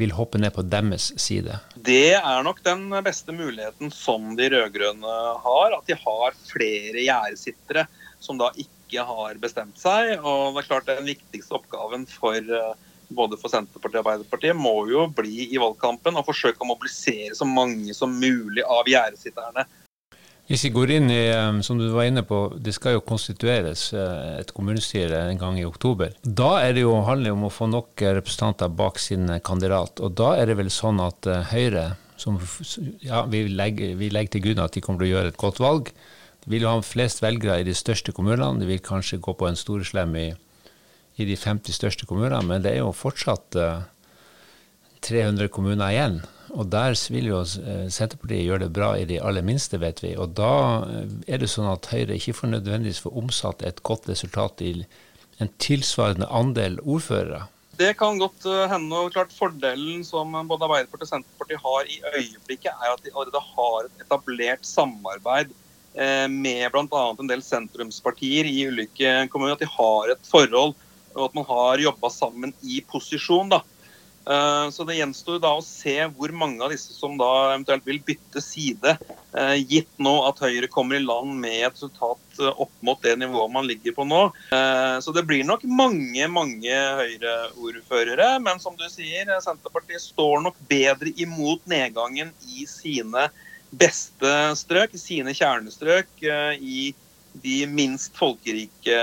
vil 0.00 0.14
hoppe 0.16 0.40
ned 0.40 0.54
på 0.56 0.64
deres 0.66 1.10
side? 1.20 1.58
Det 1.76 2.16
er 2.16 2.44
nok 2.46 2.62
den 2.64 2.88
beste 3.04 3.34
muligheten 3.36 3.92
som 3.94 4.34
de 4.38 4.48
rød-grønne 4.52 5.16
har. 5.44 5.76
At 5.76 5.88
de 5.88 5.96
har 6.00 6.36
flere 6.48 7.04
gjerdesittere 7.04 7.86
som 8.20 8.40
da 8.40 8.50
ikke 8.56 9.04
har 9.06 9.40
bestemt 9.42 9.80
seg. 9.80 10.16
Og 10.20 10.56
det 10.56 10.64
er 10.64 10.70
klart 10.70 10.88
Den 10.90 11.10
viktigste 11.10 11.58
oppgaven 11.60 12.06
for 12.10 12.36
eh, 12.36 12.86
både 13.10 13.38
for 13.40 13.52
Senterpartiet 13.52 14.00
og 14.00 14.06
Arbeiderpartiet 14.06 14.56
må 14.56 14.74
jo 14.90 15.06
bli 15.14 15.48
i 15.50 15.60
valgkampen 15.60 16.18
å 16.18 16.26
forsøke 16.26 16.62
å 16.62 16.70
mobilisere 16.70 17.34
så 17.36 17.48
mange 17.48 17.94
som 17.96 18.14
mulig 18.14 18.64
av 18.66 18.88
gjerdesitterne 18.90 19.66
hvis 20.50 20.64
vi 20.66 20.72
går 20.74 20.90
inn 20.96 21.10
i, 21.14 21.28
eh, 21.30 21.60
som 21.62 21.78
du 21.78 21.86
var 21.94 22.08
inne 22.08 22.24
på, 22.26 22.40
det 22.58 22.72
skal 22.74 22.96
jo 22.96 23.04
konstitueres 23.06 23.92
eh, 23.94 24.40
et 24.40 24.50
kommunestyre 24.50 25.20
en 25.28 25.38
gang 25.38 25.60
i 25.60 25.66
oktober. 25.66 26.16
Da 26.26 26.56
er 26.64 26.74
det 26.74 26.82
jo, 26.82 26.96
handler 27.06 27.36
om 27.36 27.44
å 27.46 27.52
få 27.54 27.68
nok 27.70 28.02
representanter 28.18 28.72
bak 28.74 28.98
sin 28.98 29.30
kandidat. 29.46 30.02
Og 30.02 30.16
da 30.18 30.32
er 30.40 30.50
det 30.50 30.56
vel 30.58 30.72
sånn 30.74 30.98
at 31.04 31.28
eh, 31.30 31.52
Høyre, 31.52 31.84
som 32.18 32.40
ja, 32.98 33.22
vi 33.30 33.44
legger, 33.46 33.94
vi 34.00 34.10
legger 34.10 34.34
til 34.34 34.44
grunn 34.48 34.64
at 34.64 34.74
de 34.74 34.82
kommer 34.82 35.04
til 35.04 35.12
å 35.12 35.14
gjøre 35.14 35.30
et 35.30 35.38
godt 35.40 35.62
valg, 35.62 35.94
de 36.42 36.50
vil 36.50 36.66
jo 36.66 36.74
ha 36.74 36.82
flest 36.82 37.22
velgere 37.22 37.60
i 37.62 37.68
de 37.68 37.76
største 37.76 38.10
kommunene. 38.16 38.58
De 38.58 38.66
vil 38.66 38.82
kanskje 38.82 39.20
gå 39.22 39.36
på 39.38 39.46
en 39.46 39.58
storeslem 39.60 40.18
i, 40.18 40.26
i 41.14 41.30
de 41.30 41.38
50 41.38 41.78
største 41.78 42.10
kommunene, 42.10 42.42
men 42.48 42.66
det 42.66 42.74
er 42.74 42.82
jo 42.82 42.90
fortsatt 42.96 43.58
uh, 43.60 43.82
300 45.06 45.50
kommuner 45.52 45.92
igjen. 45.92 46.20
Og 46.50 46.66
der 46.70 46.96
vil 47.12 47.28
jo 47.30 47.40
eh, 47.42 47.86
Senterpartiet 47.92 48.46
gjøre 48.46 48.64
det 48.64 48.74
bra 48.74 48.90
i 48.98 49.06
de 49.08 49.20
aller 49.22 49.44
minste, 49.46 49.78
vet 49.82 50.02
vi. 50.02 50.14
Og 50.18 50.34
da 50.38 50.54
eh, 50.86 51.14
er 51.30 51.42
det 51.42 51.50
sånn 51.52 51.70
at 51.70 51.90
Høyre 51.92 52.16
ikke 52.18 52.34
får 52.40 52.54
nødvendigvis 52.56 53.02
få 53.04 53.12
omsatt 53.20 53.62
et 53.66 53.82
godt 53.86 54.08
resultat 54.10 54.62
i 54.64 54.74
en 55.40 55.52
tilsvarende 55.62 56.28
andel 56.28 56.78
ordførere. 56.82 57.46
Det 57.80 57.94
kan 58.00 58.18
godt 58.20 58.44
eh, 58.50 58.66
hende. 58.72 58.98
og 58.98 59.14
klart 59.14 59.34
Fordelen 59.36 60.04
som 60.06 60.34
både 60.50 60.66
Arbeiderpartiet 60.66 61.08
og 61.08 61.14
Senterpartiet 61.14 61.64
har 61.64 61.88
i 61.88 62.00
øyeblikket, 62.18 62.72
er 62.74 62.94
at 62.94 63.02
de 63.04 63.14
allerede 63.14 63.44
har 63.54 63.86
et 63.86 64.06
etablert 64.06 64.66
samarbeid 64.66 65.56
med 66.30 66.68
bl.a. 66.70 67.00
en 67.18 67.26
del 67.26 67.40
sentrumspartier 67.42 68.46
i 68.46 68.60
ulike 68.70 69.08
kommuner. 69.32 69.56
At 69.56 69.64
de 69.64 69.66
har 69.66 70.12
et 70.12 70.28
forhold, 70.28 70.76
og 71.16 71.24
at 71.24 71.34
man 71.34 71.48
har 71.48 71.82
jobba 71.82 72.10
sammen 72.14 72.52
i 72.62 72.78
posisjon. 72.86 73.50
da. 73.50 73.58
Eh, 74.30 74.70
så 74.70 74.84
det 74.86 74.94
gjenstår 74.94 75.40
da 75.42 75.50
å 75.58 75.64
se 75.64 75.96
hvor 76.14 76.30
mange 76.36 76.62
av 76.62 76.70
disse 76.70 76.94
som 76.94 77.16
da 77.18 77.30
eventuelt 77.48 77.86
vil 77.88 77.98
bytte 78.06 78.42
side, 78.44 78.92
eh, 79.34 79.56
gitt 79.58 79.90
nå 79.98 80.12
at 80.28 80.42
Høyre 80.44 80.68
kommer 80.70 80.98
i 80.98 81.02
land 81.02 81.34
med 81.42 81.56
et 81.58 81.74
resultat 81.74 82.38
eh, 82.38 82.62
opp 82.62 82.72
mot 82.86 83.00
det 83.02 83.16
nivået 83.18 83.54
man 83.56 83.66
ligger 83.66 83.96
på 83.96 84.06
nå. 84.06 84.22
Så 85.00 85.14
det 85.16 85.24
blir 85.26 85.42
nok 85.46 85.64
mange, 85.66 86.26
mange 86.30 86.78
Høyre-ordførere. 87.00 88.32
Men 88.44 88.62
som 88.62 88.76
du 88.78 88.86
sier, 88.92 89.30
Senterpartiet 89.42 90.02
står 90.04 90.44
nok 90.44 90.58
bedre 90.70 91.12
imot 91.18 91.64
nedgangen 91.70 92.30
i 92.46 92.66
sine 92.70 93.28
beste 93.70 94.32
strøk, 94.58 94.94
sine 94.98 95.34
kjernestrøk. 95.34 96.10
i 96.60 96.92
de 97.42 97.60
minst 97.70 98.16
folkerike 98.18 98.96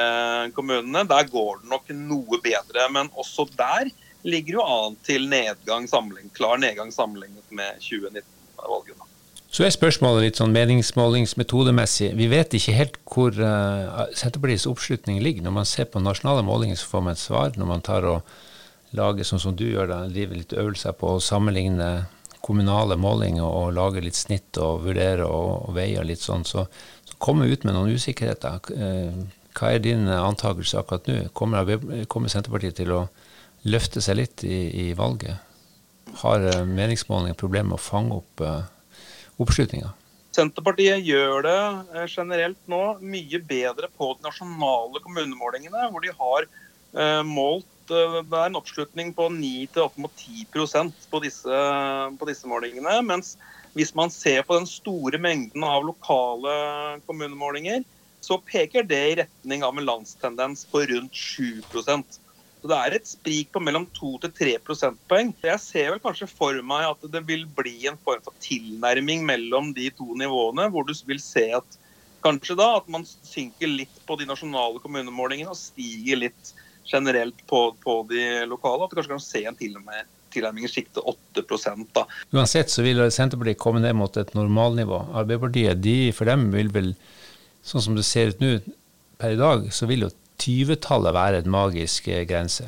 kommunene, 0.55 1.05
der 1.07 1.29
går 1.31 1.61
det 1.61 1.69
nok 1.71 1.93
noe 1.95 2.39
bedre. 2.43 2.89
Men 2.91 3.09
også 3.15 3.47
der 3.55 3.87
ligger 4.23 4.59
jo 4.59 4.63
an 4.63 4.97
til 5.05 5.27
nedgang 5.29 5.85
klar 6.33 6.57
nedgang 6.57 6.91
sammenlignet 6.93 7.45
med 7.51 7.83
2019-valget. 7.83 9.07
Så 9.47 9.63
er 9.63 9.71
spørsmålet 9.71 10.25
litt 10.25 10.39
sånn 10.41 10.51
meningsmålingsmetodemessig. 10.51 12.11
Vi 12.19 12.27
vet 12.27 12.51
ikke 12.57 12.75
helt 12.75 12.97
hvor 13.07 13.37
uh, 13.39 14.03
Senterpartiets 14.11 14.67
oppslutning 14.67 15.21
ligger. 15.23 15.45
Når 15.45 15.55
man 15.55 15.69
ser 15.69 15.87
på 15.87 16.01
nasjonale 16.03 16.43
målinger, 16.43 16.75
så 16.75 16.89
får 16.91 17.05
man 17.05 17.15
et 17.15 17.21
svar. 17.21 17.55
Når 17.55 17.69
man 17.69 17.85
tar 17.85 18.05
og 18.11 18.35
lager 18.97 19.27
sånn 19.27 19.41
som 19.41 19.55
du 19.55 19.63
gjør, 19.69 19.87
da, 19.89 20.01
driver 20.11 20.41
litt 20.41 20.55
øvelser 20.55 20.95
på 20.99 21.15
å 21.15 21.23
sammenligne 21.23 21.89
kommunale 22.43 22.99
målinger 22.99 23.47
og 23.47 23.73
lager 23.75 24.03
litt 24.03 24.19
snitt 24.19 24.59
og 24.61 24.83
vurdere 24.85 25.25
og, 25.25 25.69
og 25.69 25.73
veier 25.75 26.05
litt 26.07 26.21
sånn, 26.23 26.45
så, 26.47 26.67
så 27.07 27.17
kommer 27.23 27.47
vi 27.47 27.57
ut 27.57 27.65
med 27.67 27.75
noen 27.75 27.95
usikkerheter. 27.95 28.59
Uh, 28.75 29.25
Hva 29.57 29.71
er 29.73 29.81
din 29.81 30.05
antakelse 30.11 30.83
akkurat 30.83 31.07
nå? 31.07 31.21
Kommer, 31.33 31.71
kommer, 32.11 32.29
Senterpartiet 32.29 32.77
til 32.77 32.91
å 32.93 33.05
løfte 33.67 34.03
seg 34.03 34.19
litt 34.21 34.43
i, 34.47 34.87
i 34.87 34.87
valget? 34.97 35.43
Har 36.23 36.43
meningsmålinger 36.65 37.37
problemer 37.37 37.73
med 37.73 37.79
å 37.79 37.83
fange 37.83 38.19
opp 38.21 38.43
uh, 38.43 38.65
oppslutninga? 39.43 39.93
Senterpartiet 40.37 41.01
gjør 41.05 41.43
det 41.45 41.59
generelt 42.13 42.59
nå 42.69 42.81
mye 43.01 43.41
bedre 43.49 43.89
på 43.97 44.13
de 44.15 44.27
nasjonale 44.27 45.01
kommunemålingene, 45.03 45.89
hvor 45.91 46.05
de 46.05 46.13
har 46.13 46.47
uh, 46.47 47.23
målt 47.27 47.67
det 47.87 48.35
er 48.35 48.49
en 48.49 48.57
oppslutning 48.59 49.13
på 49.15 49.29
9-10% 49.31 51.05
på 51.07 51.21
på 52.19 52.27
disse 52.27 52.49
målingene. 52.51 53.01
mens 53.01 53.37
hvis 53.77 53.93
man 53.95 54.09
ser 54.09 54.41
på 54.43 54.57
den 54.57 54.67
store 54.67 55.19
mengden 55.21 55.63
av 55.63 55.85
lokale 55.85 56.99
kommunemålinger, 57.05 57.83
så 58.19 58.39
peker 58.41 58.83
det 58.83 59.03
i 59.07 59.15
retning 59.21 59.63
av 59.63 59.77
en 59.77 59.85
landstendens 59.85 60.65
på 60.65 60.81
rundt 60.89 61.13
7 61.13 61.61
Det 62.67 62.77
er 62.77 62.95
et 62.97 63.07
sprik 63.07 63.51
på 63.53 63.61
mellom 63.63 63.85
2 63.95 64.13
til 64.25 64.33
3 64.41 64.53
prosentpoeng. 64.67 65.33
Jeg 65.45 65.63
ser 65.63 65.91
vel 65.93 66.01
kanskje 66.03 66.29
for 66.29 66.57
meg 66.65 66.87
at 66.89 67.09
det 67.13 67.23
vil 67.27 67.45
bli 67.57 67.87
en 67.89 67.99
form 68.03 68.23
for 68.25 68.35
tilnærming 68.43 69.25
mellom 69.27 69.73
de 69.77 69.89
to 69.95 70.11
nivåene, 70.19 70.67
hvor 70.73 70.87
du 70.87 70.93
vil 71.07 71.21
se 71.23 71.47
at 71.57 71.77
kanskje 72.25 72.57
da 72.59 72.73
at 72.79 72.87
man 72.91 73.05
synker 73.05 73.71
litt 73.71 74.01
på 74.07 74.17
de 74.19 74.27
nasjonale 74.27 74.81
kommunemålingene 74.83 75.53
og 75.53 75.59
stiger 75.59 76.19
litt 76.25 76.53
generelt 76.87 77.39
på, 77.47 77.71
på 77.83 77.97
de 78.11 78.45
lokale. 78.49 78.83
At 78.83 78.91
du 78.91 78.99
kanskje 78.99 79.15
kan 79.15 79.23
se 79.23 79.43
en 79.47 79.59
til 79.59 79.77
tilnærming 80.33 80.67
i 80.67 80.71
sjiktet 80.71 81.03
8 81.03 81.85
da. 81.95 82.05
Uansett 82.35 82.71
så 82.73 82.83
vil 82.83 82.99
Senterpartiet 83.11 83.59
komme 83.61 83.81
ned 83.83 83.95
mot 83.95 84.17
et 84.19 84.33
normalnivå. 84.35 85.05
Arbeiderpartiet, 85.13 85.79
de, 85.83 86.11
for 86.15 86.29
dem 86.29 86.49
vil 86.55 86.71
vel, 86.73 86.93
sånn 87.63 87.83
som 87.83 87.95
det 87.97 88.05
ser 88.07 88.33
ut 88.33 88.43
nå 88.43 88.57
per 89.17 89.33
i 89.33 89.39
dag, 89.39 89.69
så 89.73 89.87
vil 89.89 90.07
jo 90.07 90.11
20-tallet 90.41 91.15
være 91.15 91.43
et 91.43 91.49
magisk 91.49 92.09
eh, 92.11 92.25
grense. 92.29 92.67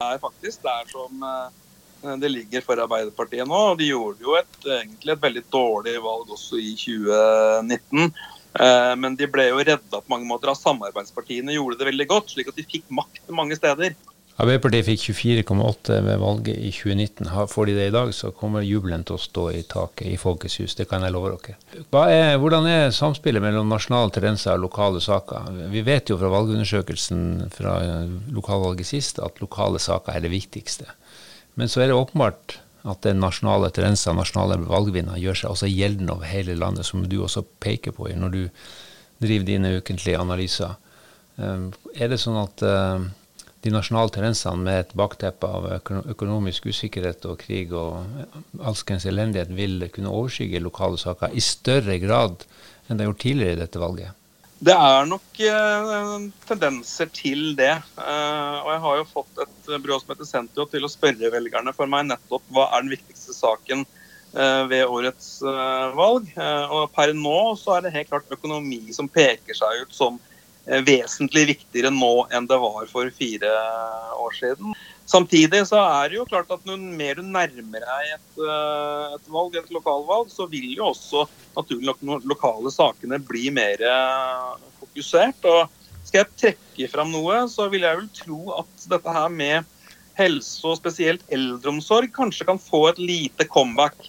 Det 0.00 0.06
er 0.06 0.22
faktisk 0.22 0.64
der 0.66 0.88
som 0.90 1.24
eh, 1.24 2.16
det 2.20 2.30
ligger 2.30 2.64
for 2.66 2.80
Arbeiderpartiet 2.84 3.48
nå. 3.48 3.60
De 3.80 3.88
gjorde 3.88 4.24
jo 4.24 4.36
et, 4.38 4.56
egentlig 4.80 5.14
et 5.14 5.26
veldig 5.26 5.44
dårlig 5.52 5.98
valg 6.04 6.32
også 6.36 6.60
i 6.60 6.74
2019. 6.78 8.10
Eh, 8.54 8.94
men 9.00 9.16
de 9.18 9.28
ble 9.30 9.48
jo 9.48 9.62
redda 9.62 10.00
på 10.00 10.12
mange 10.12 10.28
måter 10.28 10.52
av 10.52 10.58
samarbeidspartiene, 10.60 11.56
gjorde 11.56 11.80
det 11.80 11.88
veldig 11.90 12.08
godt, 12.10 12.34
slik 12.34 12.50
at 12.52 12.58
de 12.58 12.66
fikk 12.68 12.90
makt 12.94 13.32
mange 13.34 13.58
steder. 13.58 13.96
Arbeiderpartiet 14.34 14.88
fikk 14.88 15.02
24,8 15.14 16.00
ved 16.02 16.18
valget 16.18 16.56
i 16.58 16.72
2019. 16.74 17.28
Får 17.52 17.68
de 17.68 17.76
det 17.76 17.84
i 17.86 17.92
dag, 17.94 18.08
så 18.16 18.32
kommer 18.34 18.64
jubelen 18.66 19.04
til 19.06 19.14
å 19.14 19.22
stå 19.22 19.44
i 19.54 19.60
taket 19.70 20.08
i 20.10 20.16
Folkets 20.18 20.58
hus. 20.58 20.74
Det 20.74 20.88
kan 20.90 21.06
jeg 21.06 21.14
love 21.14 21.30
dere. 21.36 21.54
Er, 22.10 22.34
hvordan 22.42 22.66
er 22.66 22.90
samspillet 22.94 23.44
mellom 23.44 23.70
nasjonale 23.70 24.10
tendenser 24.16 24.56
og 24.56 24.66
lokale 24.66 25.04
saker? 25.04 25.54
Vi 25.70 25.84
vet 25.86 26.10
jo 26.10 26.18
fra 26.18 26.32
valgundersøkelsen 26.34 27.46
fra 27.54 27.76
lokalvalget 28.34 28.90
sist 28.90 29.22
at 29.22 29.38
lokale 29.44 29.78
saker 29.78 30.16
er 30.16 30.26
det 30.26 30.34
viktigste. 30.34 30.90
Men 31.54 31.70
så 31.70 31.84
er 31.84 31.92
det 31.92 32.00
åpenbart 32.02 32.58
at 32.90 33.06
den 33.06 33.22
nasjonale 33.22 33.70
tendenser, 33.70 34.18
nasjonale 34.18 34.58
valgvinner, 34.66 35.14
gjør 35.16 35.44
seg 35.44 35.54
også 35.54 35.70
gjeldende 35.70 36.18
over 36.18 36.26
hele 36.28 36.58
landet, 36.58 36.90
som 36.90 37.06
du 37.06 37.20
også 37.22 37.46
peker 37.62 37.94
på 37.94 38.10
når 38.18 38.34
du 38.34 38.42
driver 39.22 39.46
dine 39.46 39.76
ukentlige 39.78 40.18
analyser. 40.18 40.74
Eh, 41.38 41.68
er 41.94 42.10
det 42.10 42.18
sånn 42.20 42.42
at 42.42 42.66
eh, 42.66 43.12
de 43.64 43.72
nasjonale 43.72 44.12
tendensene 44.12 44.60
med 44.60 44.80
et 44.82 44.90
bakteppe 44.98 45.48
av 45.48 45.66
økonomisk 46.12 46.66
usikkerhet 46.68 47.24
og 47.30 47.38
krig 47.40 47.72
og 47.72 47.96
alskens 48.60 49.06
elendighet 49.08 49.54
vil 49.56 49.86
kunne 49.94 50.12
overskygge 50.12 50.60
lokale 50.60 51.00
saker 51.00 51.32
i 51.32 51.44
større 51.44 51.96
grad 52.02 52.44
enn 52.84 52.98
det 52.98 53.06
har 53.06 53.10
gjort 53.12 53.24
tidligere 53.24 53.56
i 53.56 53.62
dette 53.62 53.80
valget? 53.80 54.20
Det 54.64 54.74
er 54.76 55.08
nok 55.08 55.40
eh, 55.44 56.12
tendenser 56.48 57.08
til 57.12 57.56
det. 57.58 57.72
Eh, 58.00 58.58
og 58.60 58.68
jeg 58.70 58.82
har 58.84 59.00
jo 59.00 59.08
fått 59.10 59.42
et 59.44 59.72
byrå 59.72 59.98
som 60.00 60.12
heter 60.12 60.28
Sentio 60.28 60.68
til 60.70 60.84
å 60.86 60.92
spørre 60.92 61.32
velgerne 61.32 61.74
for 61.76 61.90
meg 61.90 62.06
nettopp 62.08 62.44
hva 62.54 62.68
er 62.70 62.84
den 62.84 62.94
viktigste 62.94 63.34
saken 63.36 63.82
eh, 63.82 64.62
ved 64.70 64.84
årets 64.84 65.34
eh, 65.42 65.88
valg. 65.96 66.30
Eh, 66.36 66.76
og 66.76 66.92
per 66.96 67.12
nå 67.16 67.40
så 67.60 67.78
er 67.78 67.84
det 67.84 67.96
helt 67.96 68.12
klart 68.12 68.38
økonomi 68.38 68.80
som 68.96 69.10
peker 69.10 69.56
seg 69.58 69.84
ut 69.84 69.96
som 69.96 70.20
Eh, 70.20 70.33
vesentlig 70.64 71.44
viktigere 71.52 71.90
nå 71.92 72.26
enn 72.32 72.46
det 72.48 72.56
var 72.60 72.86
for 72.90 73.10
fire 73.12 73.50
år 74.16 74.36
siden. 74.38 74.74
Samtidig 75.04 75.60
så 75.68 75.82
er 75.82 76.08
det 76.08 76.16
jo 76.16 76.24
klart 76.28 76.52
at 76.54 76.62
når 76.64 76.80
mer 76.96 77.18
du 77.18 77.26
nærmer 77.26 77.84
deg 77.84 78.12
et, 78.14 78.30
eh, 78.40 79.16
et 79.18 79.26
valg, 79.28 79.56
et 79.60 79.74
lokalvalg, 79.74 80.30
så 80.32 80.46
vil 80.48 80.70
jo 80.72 80.88
også 80.94 81.26
naturlig 81.58 81.90
nok 81.90 82.00
de 82.00 82.30
lokale 82.30 82.72
sakene 82.72 83.20
bli 83.20 83.50
mer 83.52 83.84
eh, 83.84 84.54
fokusert. 84.80 85.44
Og 85.44 85.68
skal 86.08 86.22
jeg 86.22 86.32
trekke 86.40 86.90
fram 86.94 87.12
noe, 87.12 87.42
så 87.52 87.68
vil 87.72 87.84
jeg 87.84 88.00
vel 88.00 88.10
tro 88.16 88.40
at 88.62 88.88
dette 88.94 89.16
her 89.18 89.28
med 89.28 89.70
helse 90.16 90.64
og 90.64 90.78
spesielt 90.78 91.24
eldreomsorg 91.34 92.12
kanskje 92.14 92.48
kan 92.48 92.60
få 92.62 92.86
et 92.92 93.02
lite 93.02 93.48
comeback. 93.50 94.08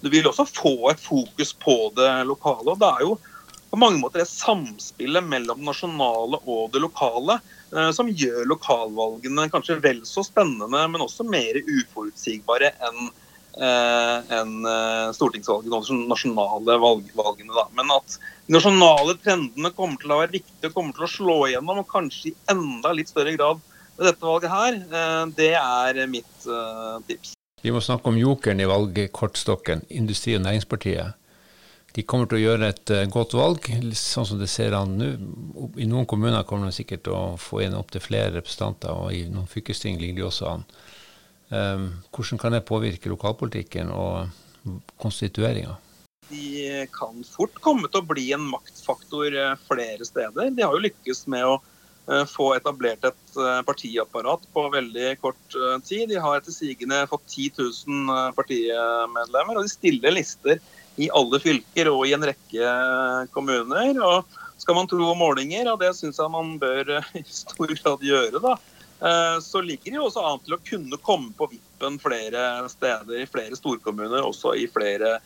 Du 0.00 0.08
vil 0.12 0.28
også 0.30 0.46
få 0.46 0.74
et 0.92 1.02
fokus 1.02 1.52
på 1.58 1.76
det 1.96 2.10
lokale. 2.28 2.70
og 2.70 2.78
det 2.78 2.88
er 2.88 3.02
jo 3.08 3.18
på 3.70 3.78
mange 3.78 4.00
måter 4.02 4.22
det 4.22 4.28
samspillet 4.28 5.24
mellom 5.24 5.60
det 5.60 5.68
nasjonale 5.68 6.40
og 6.42 6.70
det 6.74 6.82
lokale 6.82 7.38
eh, 7.70 7.90
som 7.94 8.10
gjør 8.10 8.48
lokalvalgene 8.50 9.46
kanskje 9.52 9.78
vel 9.82 10.02
så 10.08 10.24
spennende, 10.26 10.86
men 10.90 11.04
også 11.04 11.26
mer 11.26 11.60
uforutsigbare 11.62 12.72
enn 12.88 13.00
eh, 13.60 14.32
enn 14.40 14.66
eh, 14.66 15.06
stortingsvalgene 15.14 15.78
og 15.78 15.86
de 15.86 15.98
nasjonale 16.10 16.78
valgene. 16.82 17.54
Da. 17.54 17.68
Men 17.78 17.94
at 17.94 18.18
de 18.18 18.56
nasjonale 18.58 19.14
trendene 19.22 19.72
kommer 19.76 20.02
til 20.02 20.14
å 20.14 20.22
være 20.24 20.38
viktige 20.40 20.72
og 20.72 20.78
kommer 20.78 20.98
til 20.98 21.06
å 21.06 21.12
slå 21.14 21.38
igjennom, 21.50 21.84
og 21.84 21.90
kanskje 21.90 22.32
i 22.32 22.36
enda 22.50 22.94
litt 22.96 23.12
større 23.12 23.36
grad 23.38 23.62
ved 24.00 24.08
dette 24.08 24.24
valget 24.24 24.50
her, 24.50 24.78
det 25.36 25.52
er 25.60 25.98
mitt 26.08 26.46
tips. 27.06 27.34
Vi 27.60 27.74
må 27.74 27.82
snakke 27.84 28.08
om 28.08 28.16
jokeren 28.16 28.62
i 28.64 28.68
valgkortstokken, 28.70 29.82
Industri- 29.92 30.38
og 30.38 30.46
Næringspartiet. 30.46 31.18
De 31.96 32.04
kommer 32.06 32.28
til 32.30 32.38
å 32.38 32.42
gjøre 32.44 32.70
et 32.70 32.92
uh, 32.94 33.02
godt 33.10 33.34
valg, 33.34 33.66
sånn 33.98 34.28
som 34.28 34.38
det 34.38 34.50
ser 34.50 34.76
an 34.78 34.94
nå. 34.98 35.10
I 35.82 35.88
noen 35.90 36.06
kommuner 36.10 36.46
kommer 36.46 36.70
de 36.70 36.76
sikkert 36.76 37.02
til 37.08 37.16
å 37.16 37.36
få 37.40 37.64
inn 37.64 37.74
opptil 37.78 38.04
flere 38.04 38.36
representanter, 38.36 38.94
og 38.94 39.14
i 39.16 39.24
noen 39.30 39.50
fylkesting 39.50 39.98
ligger 39.98 40.20
de 40.20 40.26
også 40.28 40.52
an. 40.52 40.66
Um, 41.50 41.88
hvordan 42.14 42.38
kan 42.38 42.54
det 42.54 42.66
påvirke 42.68 43.10
lokalpolitikken 43.10 43.90
og 43.90 44.30
konstitueringa? 45.02 45.74
De 46.30 46.86
kan 46.94 47.24
fort 47.26 47.58
komme 47.58 47.90
til 47.90 48.04
å 48.04 48.06
bli 48.06 48.28
en 48.36 48.44
maktfaktor 48.52 49.34
eh, 49.34 49.56
flere 49.66 50.06
steder. 50.06 50.52
De 50.54 50.62
har 50.62 50.76
jo 50.76 50.84
lykkes 50.84 51.24
med 51.32 51.42
å 51.42 51.56
uh, 51.58 52.22
få 52.30 52.52
etablert 52.54 53.02
et 53.08 53.38
partiapparat 53.66 54.46
på 54.54 54.62
veldig 54.70 55.16
kort 55.24 55.58
tid. 55.88 56.06
De 56.12 56.22
har 56.22 56.38
etter 56.38 56.54
sigende 56.54 57.02
fått 57.10 57.26
10 57.26 57.58
000 57.58 58.36
partimedlemmer, 58.38 59.58
og 59.58 59.66
de 59.66 59.74
stiller 59.74 60.14
lister 60.14 60.62
i 61.00 61.08
alle 61.16 61.40
fylker 61.42 61.90
og 61.92 62.04
i 62.06 62.14
en 62.16 62.26
rekke 62.28 62.74
kommuner. 63.34 63.96
og 64.04 64.40
Skal 64.60 64.76
man 64.76 64.90
tro 64.90 65.14
målinger, 65.16 65.72
og 65.72 65.80
det 65.80 65.94
syns 65.98 66.20
jeg 66.20 66.32
man 66.32 66.56
bør 66.60 66.98
i 67.20 67.24
stor 67.26 67.72
grad 67.72 68.04
gjøre, 68.04 68.42
da, 68.44 68.56
eh, 69.00 69.36
så 69.44 69.64
ligger 69.64 69.90
det 69.90 70.00
jo 70.00 70.08
også 70.08 70.24
an 70.28 70.42
til 70.46 70.56
å 70.56 70.62
kunne 70.70 71.02
komme 71.04 71.34
på 71.36 71.50
vippen 71.54 72.00
flere 72.02 72.46
steder, 72.72 73.22
i 73.22 73.28
flere 73.28 73.58
storkommuner, 73.58 74.20
også 74.20 74.54
i 74.60 74.66
flere 74.70 75.18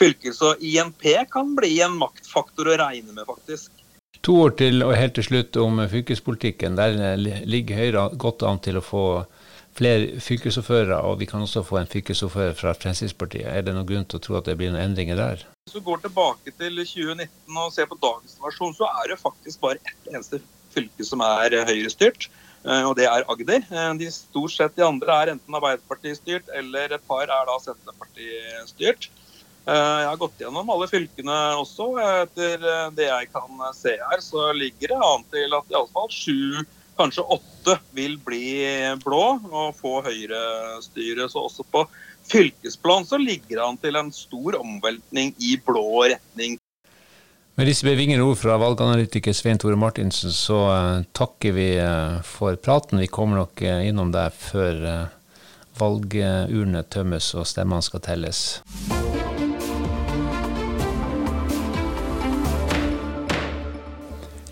fylker. 0.00 0.36
Så 0.36 0.54
INP 0.60 1.08
kan 1.32 1.54
bli 1.56 1.78
en 1.84 1.96
maktfaktor 2.00 2.72
å 2.72 2.80
regne 2.80 3.14
med, 3.14 3.24
faktisk. 3.28 3.70
To 4.22 4.36
år 4.44 4.52
til 4.54 4.84
og 4.86 4.92
helt 4.94 5.16
til 5.16 5.24
slutt 5.26 5.56
om 5.58 5.80
fylkespolitikken. 5.90 6.76
Der 6.78 7.16
ligger 7.18 7.80
Høyre 7.80 8.04
godt 8.20 8.44
an 8.46 8.60
til 8.62 8.78
å 8.78 8.84
få 8.84 9.06
flere 9.76 10.20
fylkesordførere, 10.20 10.98
og 11.00 11.18
vi 11.20 11.28
kan 11.28 11.42
også 11.44 11.62
få 11.64 11.78
en 11.80 11.90
fylkesordfører 11.90 12.56
fra 12.58 12.74
Fremskrittspartiet. 12.76 13.48
Er 13.48 13.64
det 13.64 13.74
noen 13.76 13.88
grunn 13.88 14.06
til 14.08 14.20
å 14.20 14.24
tro 14.26 14.36
at 14.38 14.48
det 14.48 14.56
blir 14.60 14.72
noen 14.72 14.84
endringer 14.84 15.18
der? 15.18 15.46
Hvis 15.66 15.78
du 15.78 15.84
går 15.86 16.02
tilbake 16.04 16.52
til 16.52 16.82
2019 16.82 17.62
og 17.64 17.72
ser 17.72 17.88
på 17.88 17.98
dagens 18.02 18.36
versjon, 18.42 18.76
så 18.76 18.90
er 19.00 19.12
det 19.12 19.20
faktisk 19.22 19.62
bare 19.62 19.80
ett 19.80 20.12
eneste 20.12 20.42
fylke 20.72 21.06
som 21.06 21.24
er 21.24 21.56
høyrestyrt, 21.68 22.28
eh, 22.66 22.84
og 22.88 22.96
det 22.98 23.08
er 23.08 23.24
Agder. 23.32 23.64
Eh, 23.70 23.88
de 24.00 24.10
stort 24.12 24.54
sett 24.54 24.76
de 24.76 24.84
andre 24.84 25.18
er 25.22 25.34
enten 25.34 25.58
Arbeiderparti-styrt, 25.60 26.52
eller 26.58 26.96
et 26.96 27.08
par 27.08 27.24
er 27.24 27.48
da 27.48 27.58
Senterparti-styrt. 27.64 29.08
Eh, 29.62 29.98
jeg 30.02 30.10
har 30.10 30.20
gått 30.20 30.40
gjennom 30.42 30.70
alle 30.74 30.90
fylkene 30.90 31.40
også. 31.62 31.92
Etter 32.02 32.68
det 32.96 33.08
jeg 33.08 33.32
kan 33.32 33.66
se 33.78 33.96
her, 34.00 34.24
så 34.24 34.50
ligger 34.56 34.96
det 34.96 35.02
an 35.08 35.28
til 35.32 35.60
at 35.60 35.76
iallfall 35.76 36.10
sju 36.12 36.64
kanskje 36.98 37.24
åtte 37.36 37.78
vil 37.96 38.18
bli 38.22 38.62
blå 39.04 39.24
og 39.38 39.76
få 39.78 40.00
høyrestyre. 40.06 41.28
Så 41.30 41.46
også 41.46 41.66
på 41.68 41.86
fylkesplan 42.30 43.06
så 43.08 43.18
ligger 43.20 43.56
det 43.56 43.64
an 43.66 43.80
til 43.80 43.98
en 43.98 44.12
stor 44.14 44.58
omveltning 44.60 45.34
i 45.38 45.56
blå 45.66 46.04
retning. 46.12 46.58
Med 47.54 47.68
disse 47.68 47.84
bevingede 47.84 48.24
ord 48.24 48.38
fra 48.40 48.56
valganalytiker 48.56 49.34
Svein 49.36 49.58
Tore 49.60 49.76
Martinsen, 49.76 50.32
så 50.32 50.60
uh, 50.72 51.02
takker 51.12 51.52
vi 51.52 51.66
uh, 51.76 52.22
for 52.24 52.56
praten. 52.56 53.02
Vi 53.02 53.10
kommer 53.12 53.42
nok 53.42 53.60
uh, 53.60 53.82
innom 53.84 54.12
deg 54.14 54.32
før 54.32 54.80
valgurnene 55.76 56.82
tømmes 56.92 57.34
og 57.36 57.46
stemmene 57.48 57.84
skal 57.84 58.04
telles. 58.04 58.40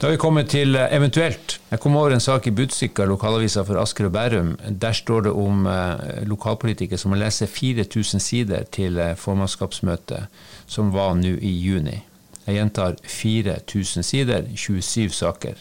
Da 0.01 0.07
har 0.07 0.15
vi 0.15 0.19
kommet 0.23 0.47
til 0.49 0.79
eh, 0.81 0.95
eventuelt. 0.97 1.59
Jeg 1.69 1.81
kom 1.83 1.97
over 2.01 2.15
en 2.17 2.23
sak 2.25 2.47
i 2.49 2.51
Budstikka, 2.57 3.05
lokalavisa 3.05 3.67
for 3.69 3.77
Asker 3.77 4.07
og 4.09 4.15
Bærum. 4.15 4.55
Der 4.81 4.95
står 4.97 5.27
det 5.27 5.33
om 5.37 5.67
eh, 5.69 6.23
lokalpolitikere 6.25 6.97
som 6.97 7.13
må 7.13 7.19
lese 7.21 7.45
4000 7.45 8.23
sider 8.25 8.63
til 8.73 8.97
eh, 8.97 9.13
formannskapsmøtet, 9.13 10.31
som 10.65 10.95
var 10.95 11.19
nå 11.21 11.35
i 11.45 11.51
juni. 11.53 11.99
Jeg 12.47 12.57
gjentar 12.57 12.97
4000 13.05 14.07
sider, 14.09 14.47
27 14.57 15.13
saker. 15.19 15.61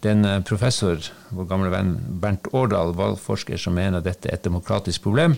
Det 0.00 0.14
er 0.14 0.24
eh, 0.30 0.40
professor, 0.48 1.10
vår 1.28 1.50
gamle 1.50 1.74
venn 1.74 1.90
Bernt 2.22 2.48
Årdal, 2.56 2.94
valgforsker, 2.96 3.60
som 3.60 3.76
mener 3.76 4.00
dette 4.00 4.30
er 4.32 4.38
et 4.40 4.46
demokratisk 4.48 5.04
problem. 5.04 5.36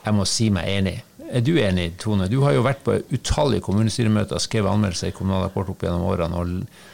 Jeg 0.00 0.16
må 0.18 0.26
si 0.26 0.48
meg 0.50 0.72
enig. 0.72 0.96
Er 1.30 1.46
du 1.46 1.52
enig, 1.54 1.92
Tone? 2.02 2.26
Du 2.26 2.40
har 2.42 2.58
jo 2.58 2.66
vært 2.66 2.82
på 2.82 2.98
utallige 3.14 3.62
kommunestyremøter, 3.68 4.42
skrevet 4.42 4.74
anmeldelser 4.74 5.14
i 5.14 5.16
Kommunal 5.20 5.46
Rapport 5.46 5.70
opp 5.70 5.86
gjennom 5.86 6.02
årene. 6.10 6.42
og 6.42 6.90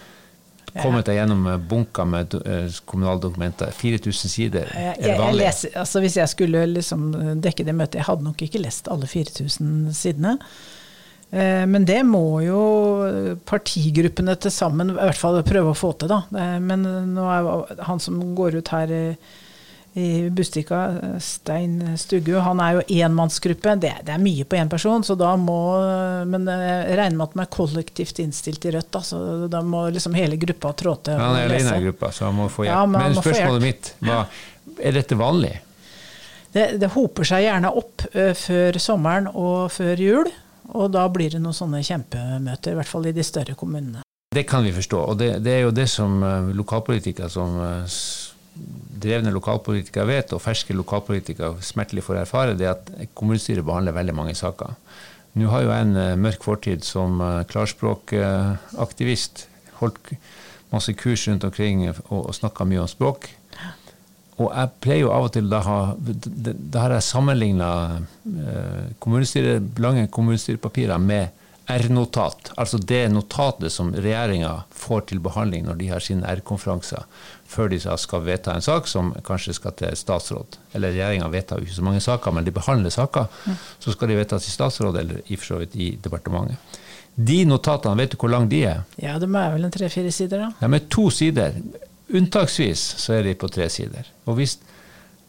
kommet 0.77 1.09
deg 1.09 1.19
gjennom 1.19 1.47
eh, 1.51 1.61
bunker 1.71 2.09
med 2.09 2.35
eh, 2.41 2.81
kommunale 2.89 3.23
dokumenter. 3.23 3.73
4000 3.77 4.33
sider. 4.33 4.73
Er 4.75 4.99
det 4.99 5.17
vanlig? 5.19 5.45
Jeg, 5.45 5.55
leser, 5.55 5.79
altså 5.83 6.03
hvis 6.05 6.19
jeg 6.21 6.33
skulle 6.33 6.67
liksom 6.75 7.09
dekke 7.43 7.67
det 7.67 7.77
møtet 7.77 8.01
Jeg 8.01 8.09
hadde 8.11 8.27
nok 8.27 8.45
ikke 8.47 8.63
lest 8.63 8.91
alle 8.93 9.09
4000 9.11 9.91
sidene. 9.97 10.37
Eh, 11.31 11.67
men 11.71 11.87
det 11.89 12.01
må 12.07 12.25
jo 12.45 12.63
partigruppene 13.49 14.37
til 14.41 14.55
sammen 14.55 14.95
i 14.95 14.99
hvert 14.99 15.21
fall 15.21 15.43
prøve 15.47 15.75
å 15.75 15.79
få 15.79 15.95
til, 16.01 16.13
da. 16.13 16.23
Men 16.63 16.87
nå 17.15 17.29
er 17.35 17.87
han 17.89 18.03
som 18.03 18.21
går 18.39 18.61
ut 18.61 18.75
her 18.75 18.97
i 19.99 20.31
Bustika, 20.31 20.81
Stein 21.19 21.97
Stuggu, 21.99 22.37
han 22.39 22.61
er 22.63 22.77
jo 22.77 22.83
enmannsgruppe. 23.03 23.75
Det, 23.83 23.91
det 24.07 24.15
er 24.15 24.23
mye 24.23 24.47
på 24.47 24.59
én 24.61 24.71
person, 24.71 25.03
så 25.07 25.17
da 25.19 25.33
må 25.41 25.59
Men 26.31 26.47
jeg 26.47 26.99
regner 27.01 27.17
med 27.19 27.25
at 27.27 27.35
de 27.35 27.43
er 27.43 27.51
kollektivt 27.57 28.21
innstilt 28.23 28.69
i 28.69 28.75
Rødt, 28.77 28.91
da, 28.95 29.03
så 29.03 29.23
da 29.51 29.63
må 29.67 29.89
liksom 29.91 30.15
hele 30.15 30.39
gruppa 30.39 30.73
trå 30.79 30.95
til. 31.03 31.19
Ja, 31.19 31.27
han 31.27 31.41
er 31.41 31.51
alene 31.51 31.81
i 31.81 31.89
gruppa, 31.89 32.13
så 32.15 32.29
han 32.29 32.39
må 32.39 32.47
få 32.53 32.69
hjelp. 32.69 32.77
Ja, 32.77 32.85
men, 32.87 33.03
men 33.03 33.19
spørsmålet 33.19 33.67
mitt 33.67 33.93
var 34.07 34.31
er 34.81 34.95
dette 34.95 35.19
vanlig? 35.19 35.57
Det, 36.53 36.67
det 36.83 36.93
hoper 36.95 37.27
seg 37.27 37.45
gjerne 37.47 37.73
opp 37.81 38.07
uh, 38.15 38.31
før 38.39 38.79
sommeren 38.83 39.29
og 39.31 39.71
før 39.75 40.03
jul. 40.03 40.31
Og 40.71 40.91
da 40.95 41.03
blir 41.11 41.33
det 41.33 41.41
noen 41.43 41.57
sånne 41.57 41.83
kjempemøter, 41.83 42.75
i 42.75 42.79
hvert 42.79 42.91
fall 42.91 43.09
i 43.11 43.15
de 43.15 43.25
større 43.27 43.57
kommunene. 43.59 44.05
Det 44.31 44.45
kan 44.47 44.63
vi 44.63 44.71
forstå, 44.71 44.99
og 45.11 45.17
det, 45.19 45.33
det 45.43 45.57
er 45.57 45.65
jo 45.65 45.73
det 45.75 45.89
som 45.91 46.21
uh, 46.23 46.53
lokalpolitikere 46.55 47.27
som 47.33 47.57
uh, 47.59 47.99
drevne 49.01 49.33
lokalpolitikere 49.35 50.07
vet, 50.11 50.35
og 50.37 50.43
ferske 50.45 50.77
lokalpolitikere 50.77 51.63
smertelig 51.65 52.05
får 52.07 52.23
erfare, 52.23 52.57
det 52.59 52.69
er 52.69 52.77
at 52.77 53.15
kommunestyret 53.17 53.65
behandler 53.67 53.97
veldig 53.97 54.17
mange 54.17 54.37
saker. 54.39 54.77
Nå 55.39 55.51
har 55.53 55.63
jo 55.63 55.71
jeg 55.71 55.87
en 55.87 55.97
uh, 55.97 56.19
mørk 56.19 56.43
fortid 56.43 56.85
som 56.85 57.21
uh, 57.23 57.43
klarspråkaktivist. 57.51 59.45
Uh, 59.47 59.77
holdt 59.81 60.15
masse 60.71 60.93
kurs 60.99 61.27
rundt 61.29 61.47
omkring 61.47 61.87
og, 61.89 62.01
og 62.11 62.35
snakka 62.37 62.67
mye 62.69 62.83
om 62.83 62.91
språk. 62.91 63.31
Og 64.41 64.49
jeg 64.49 64.73
pleier 64.81 65.03
jo 65.05 65.13
av 65.13 65.27
og 65.29 65.33
til 65.35 65.49
Da 65.53 65.61
har, 65.65 65.95
da 66.01 66.85
har 66.85 66.95
jeg 66.95 67.05
sammenligna 67.05 67.71
kommunestyre, 69.01 69.59
lange 69.83 70.07
kommunestyrepapirer 70.09 71.01
med 71.01 71.40
R-notat, 71.71 72.51
altså 72.61 72.79
det 72.79 73.03
notatet 73.13 73.73
som 73.73 73.93
regjeringa 73.95 74.53
får 74.75 75.07
til 75.11 75.21
behandling 75.23 75.67
når 75.67 75.79
de 75.81 75.89
har 75.93 76.05
sine 76.05 76.27
R-konferanser, 76.27 77.07
før 77.51 77.71
de 77.73 77.79
skal 77.81 78.23
vedta 78.27 78.55
en 78.55 78.65
sak 78.65 78.89
som 78.91 79.13
kanskje 79.27 79.57
skal 79.59 79.75
til 79.79 79.97
statsråd. 79.99 80.59
Eller 80.75 80.95
regjeringa 80.95 81.29
vedtar 81.33 81.59
jo 81.59 81.67
ikke 81.67 81.79
så 81.79 81.87
mange 81.87 82.03
saker, 82.05 82.35
men 82.37 82.47
de 82.47 82.55
behandler 82.55 82.95
saker. 82.95 83.27
Så 83.83 83.95
skal 83.97 84.13
de 84.13 84.19
vedtas 84.21 84.47
i 84.47 84.55
statsråd 84.55 84.99
eller 85.03 85.23
i, 85.27 85.37
for 85.37 85.55
så 85.55 85.61
vidt 85.63 85.77
i 85.77 85.91
departementet. 86.03 86.81
De 87.15 87.43
notatene, 87.45 87.99
vet 87.99 88.15
du 88.15 88.21
hvor 88.21 88.31
lange 88.33 88.49
de 88.53 88.63
er? 88.71 88.85
Ja, 89.03 89.19
De 89.19 89.27
er 89.27 89.55
vel 89.55 89.67
en 89.67 89.75
tre-fire 89.75 90.13
sider, 90.15 90.47
da. 90.47 90.53
De 90.61 90.79
er 90.79 90.87
to 90.93 91.09
sider. 91.13 91.57
Unntaksvis 92.11 92.83
så 93.03 93.19
er 93.19 93.27
de 93.27 93.35
på 93.39 93.51
tre 93.53 93.69
sider. 93.71 94.09
Og 94.27 94.39
hvis 94.39 94.57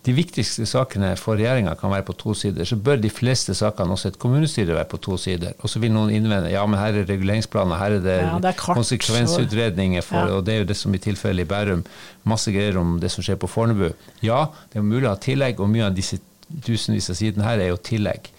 de 0.01 0.13
viktigste 0.17 0.65
sakene 0.65 1.11
for 1.19 1.37
regjeringa 1.37 1.75
kan 1.77 1.91
være 1.93 2.05
på 2.07 2.15
to 2.17 2.33
sider, 2.37 2.65
så 2.65 2.73
bør 2.81 2.97
de 3.03 3.09
fleste 3.13 3.53
sakene 3.57 3.93
også 3.93 4.09
et 4.09 4.17
kommunestyre 4.21 4.73
være 4.73 4.89
på 4.89 4.97
to 5.05 5.17
sider. 5.21 5.53
Og 5.61 5.69
så 5.69 5.81
vil 5.83 5.93
noen 5.93 6.09
innvende 6.15 6.49
ja, 6.49 6.63
men 6.65 6.79
her 6.81 6.97
er 6.97 7.05
reguleringsplaner, 7.09 7.77
her 7.77 7.97
er 7.99 8.01
det, 8.05 8.15
ja, 8.23 8.39
det 8.41 8.49
er 8.49 8.57
konsekvensutredninger, 8.63 10.01
for, 10.05 10.25
ja. 10.25 10.39
og 10.39 10.47
det 10.47 10.55
er 10.55 10.63
jo 10.63 10.69
det 10.71 10.77
som 10.79 10.97
i 10.97 11.01
tilfellet 11.01 11.45
i 11.45 11.49
Bærum. 11.51 11.83
Masse 12.25 12.53
greier 12.53 12.79
om 12.81 12.95
det 13.01 13.11
som 13.13 13.25
skjer 13.25 13.37
på 13.41 13.49
Fornebu. 13.51 13.91
Ja, 14.25 14.47
det 14.73 14.81
er 14.81 14.87
mulig 14.87 15.05
å 15.05 15.13
ha 15.13 15.21
tillegg, 15.21 15.61
og 15.61 15.69
mye 15.69 15.85
av 15.91 15.97
disse 15.97 16.17
tusenvis 16.65 17.11
av 17.13 17.19
sidene 17.21 17.45
her 17.45 17.61
er 17.61 17.69
jo 17.69 17.77
tillegg. 17.77 18.31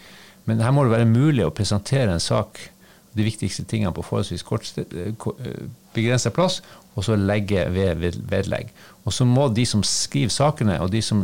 Men 0.50 0.64
her 0.66 0.74
må 0.74 0.82
det 0.82 0.96
være 0.96 1.06
mulig 1.06 1.46
å 1.46 1.54
presentere 1.54 2.10
en 2.10 2.22
sak, 2.22 2.58
de 3.14 3.26
viktigste 3.28 3.62
tingene 3.68 3.92
på 3.94 4.02
forholdsvis 4.02 4.42
kort 4.48 4.66
eh, 4.80 5.12
eh, 5.12 5.64
begrensa 5.94 6.32
plass, 6.34 6.58
og 6.96 7.06
så 7.06 7.14
legge 7.16 7.68
ved 7.70 8.18
vedlegg. 8.28 8.72
Og 9.06 9.14
så 9.14 9.26
må 9.28 9.46
de 9.52 9.64
som 9.68 9.84
skriver 9.86 10.32
sakene, 10.32 10.80
og 10.82 10.90
de 10.90 11.02
som 11.04 11.22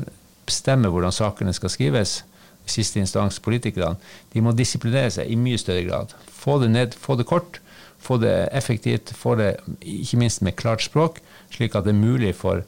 bestemmer 0.48 0.92
hvordan 0.92 1.14
sakene 1.14 1.54
skal 1.56 1.72
skrives, 1.72 2.22
siste 2.68 3.00
instans 3.00 3.38
politikerne, 3.40 3.96
de 4.34 4.42
må 4.44 4.52
disiplinere 4.56 5.12
seg 5.14 5.30
i 5.30 5.38
mye 5.40 5.60
større 5.60 5.86
grad. 5.86 6.12
Få 6.28 6.58
det 6.62 6.72
ned, 6.74 6.96
få 7.00 7.16
det 7.16 7.28
kort, 7.28 7.60
få 7.98 8.18
det 8.22 8.34
effektivt, 8.56 9.14
få 9.16 9.36
det 9.40 9.54
ikke 9.80 10.20
minst 10.20 10.44
med 10.44 10.56
klart 10.58 10.84
språk, 10.84 11.22
slik 11.54 11.76
at 11.76 11.86
det 11.86 11.94
er 11.94 12.02
mulig 12.02 12.34
for 12.36 12.64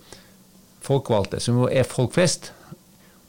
folkevalgte, 0.85 1.43
som 1.43 1.61
er 1.69 1.89
folk 1.89 2.17
flest, 2.17 2.53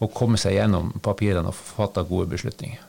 å 0.01 0.07
komme 0.09 0.39
seg 0.41 0.55
gjennom 0.55 0.95
papirene 1.05 1.51
og 1.51 1.57
fatte 1.57 2.01
gode 2.07 2.31
beslutninger. 2.31 2.79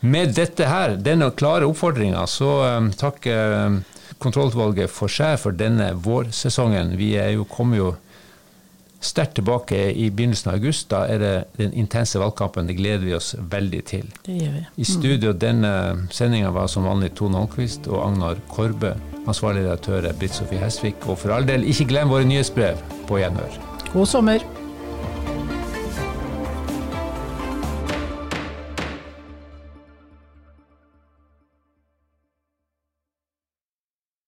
Med 0.00 0.32
dette 0.34 0.66
her, 0.66 0.96
denne 0.96 1.28
klare 1.36 1.68
oppfordringa, 1.68 2.24
så 2.26 2.48
um, 2.64 2.88
takker 2.96 3.54
um, 3.68 3.76
kontrollutvalget 4.18 4.90
for 4.90 5.12
seg 5.12 5.36
for 5.42 5.54
denne 5.54 5.92
vårsesongen. 6.02 6.96
Vi 6.98 7.12
er 7.20 7.34
jo, 7.36 7.44
kommer 7.46 7.78
jo 7.78 7.90
sterkt 9.00 9.34
tilbake 9.38 9.78
i 9.92 10.10
begynnelsen 10.10 10.52
av 10.52 10.58
august. 10.60 10.88
Da 10.92 11.04
er 11.08 11.22
det 11.22 11.32
den 11.58 11.72
intense 11.72 12.20
valgkampen. 12.20 12.68
Det 12.68 12.76
gleder 12.78 13.04
vi 13.06 13.16
oss 13.16 13.32
veldig 13.38 13.82
til. 13.88 14.12
Det 14.26 14.36
gjør 14.36 14.56
vi. 14.58 14.64
I 14.76 14.88
studio 14.88 15.32
denne 15.32 15.72
sendinga 16.12 16.52
var 16.54 16.68
som 16.72 16.88
vanlig 16.88 17.14
Tone 17.18 17.40
Holmquist 17.40 17.88
og 17.90 18.04
Agnar 18.04 18.40
Korbe. 18.52 18.94
Ansvarlig 19.26 19.64
redaktør 19.66 20.08
er 20.08 20.16
Britt 20.20 20.36
Sofie 20.36 20.60
Hesvik. 20.60 21.08
Og 21.08 21.18
for 21.24 21.36
all 21.36 21.48
del, 21.48 21.64
ikke 21.68 21.88
glem 21.92 22.12
våre 22.12 22.28
nyhetsbrev 22.28 22.80
på 23.08 23.22
gjenhør. 23.22 23.60
God 23.92 24.06
sommer. 24.06 24.59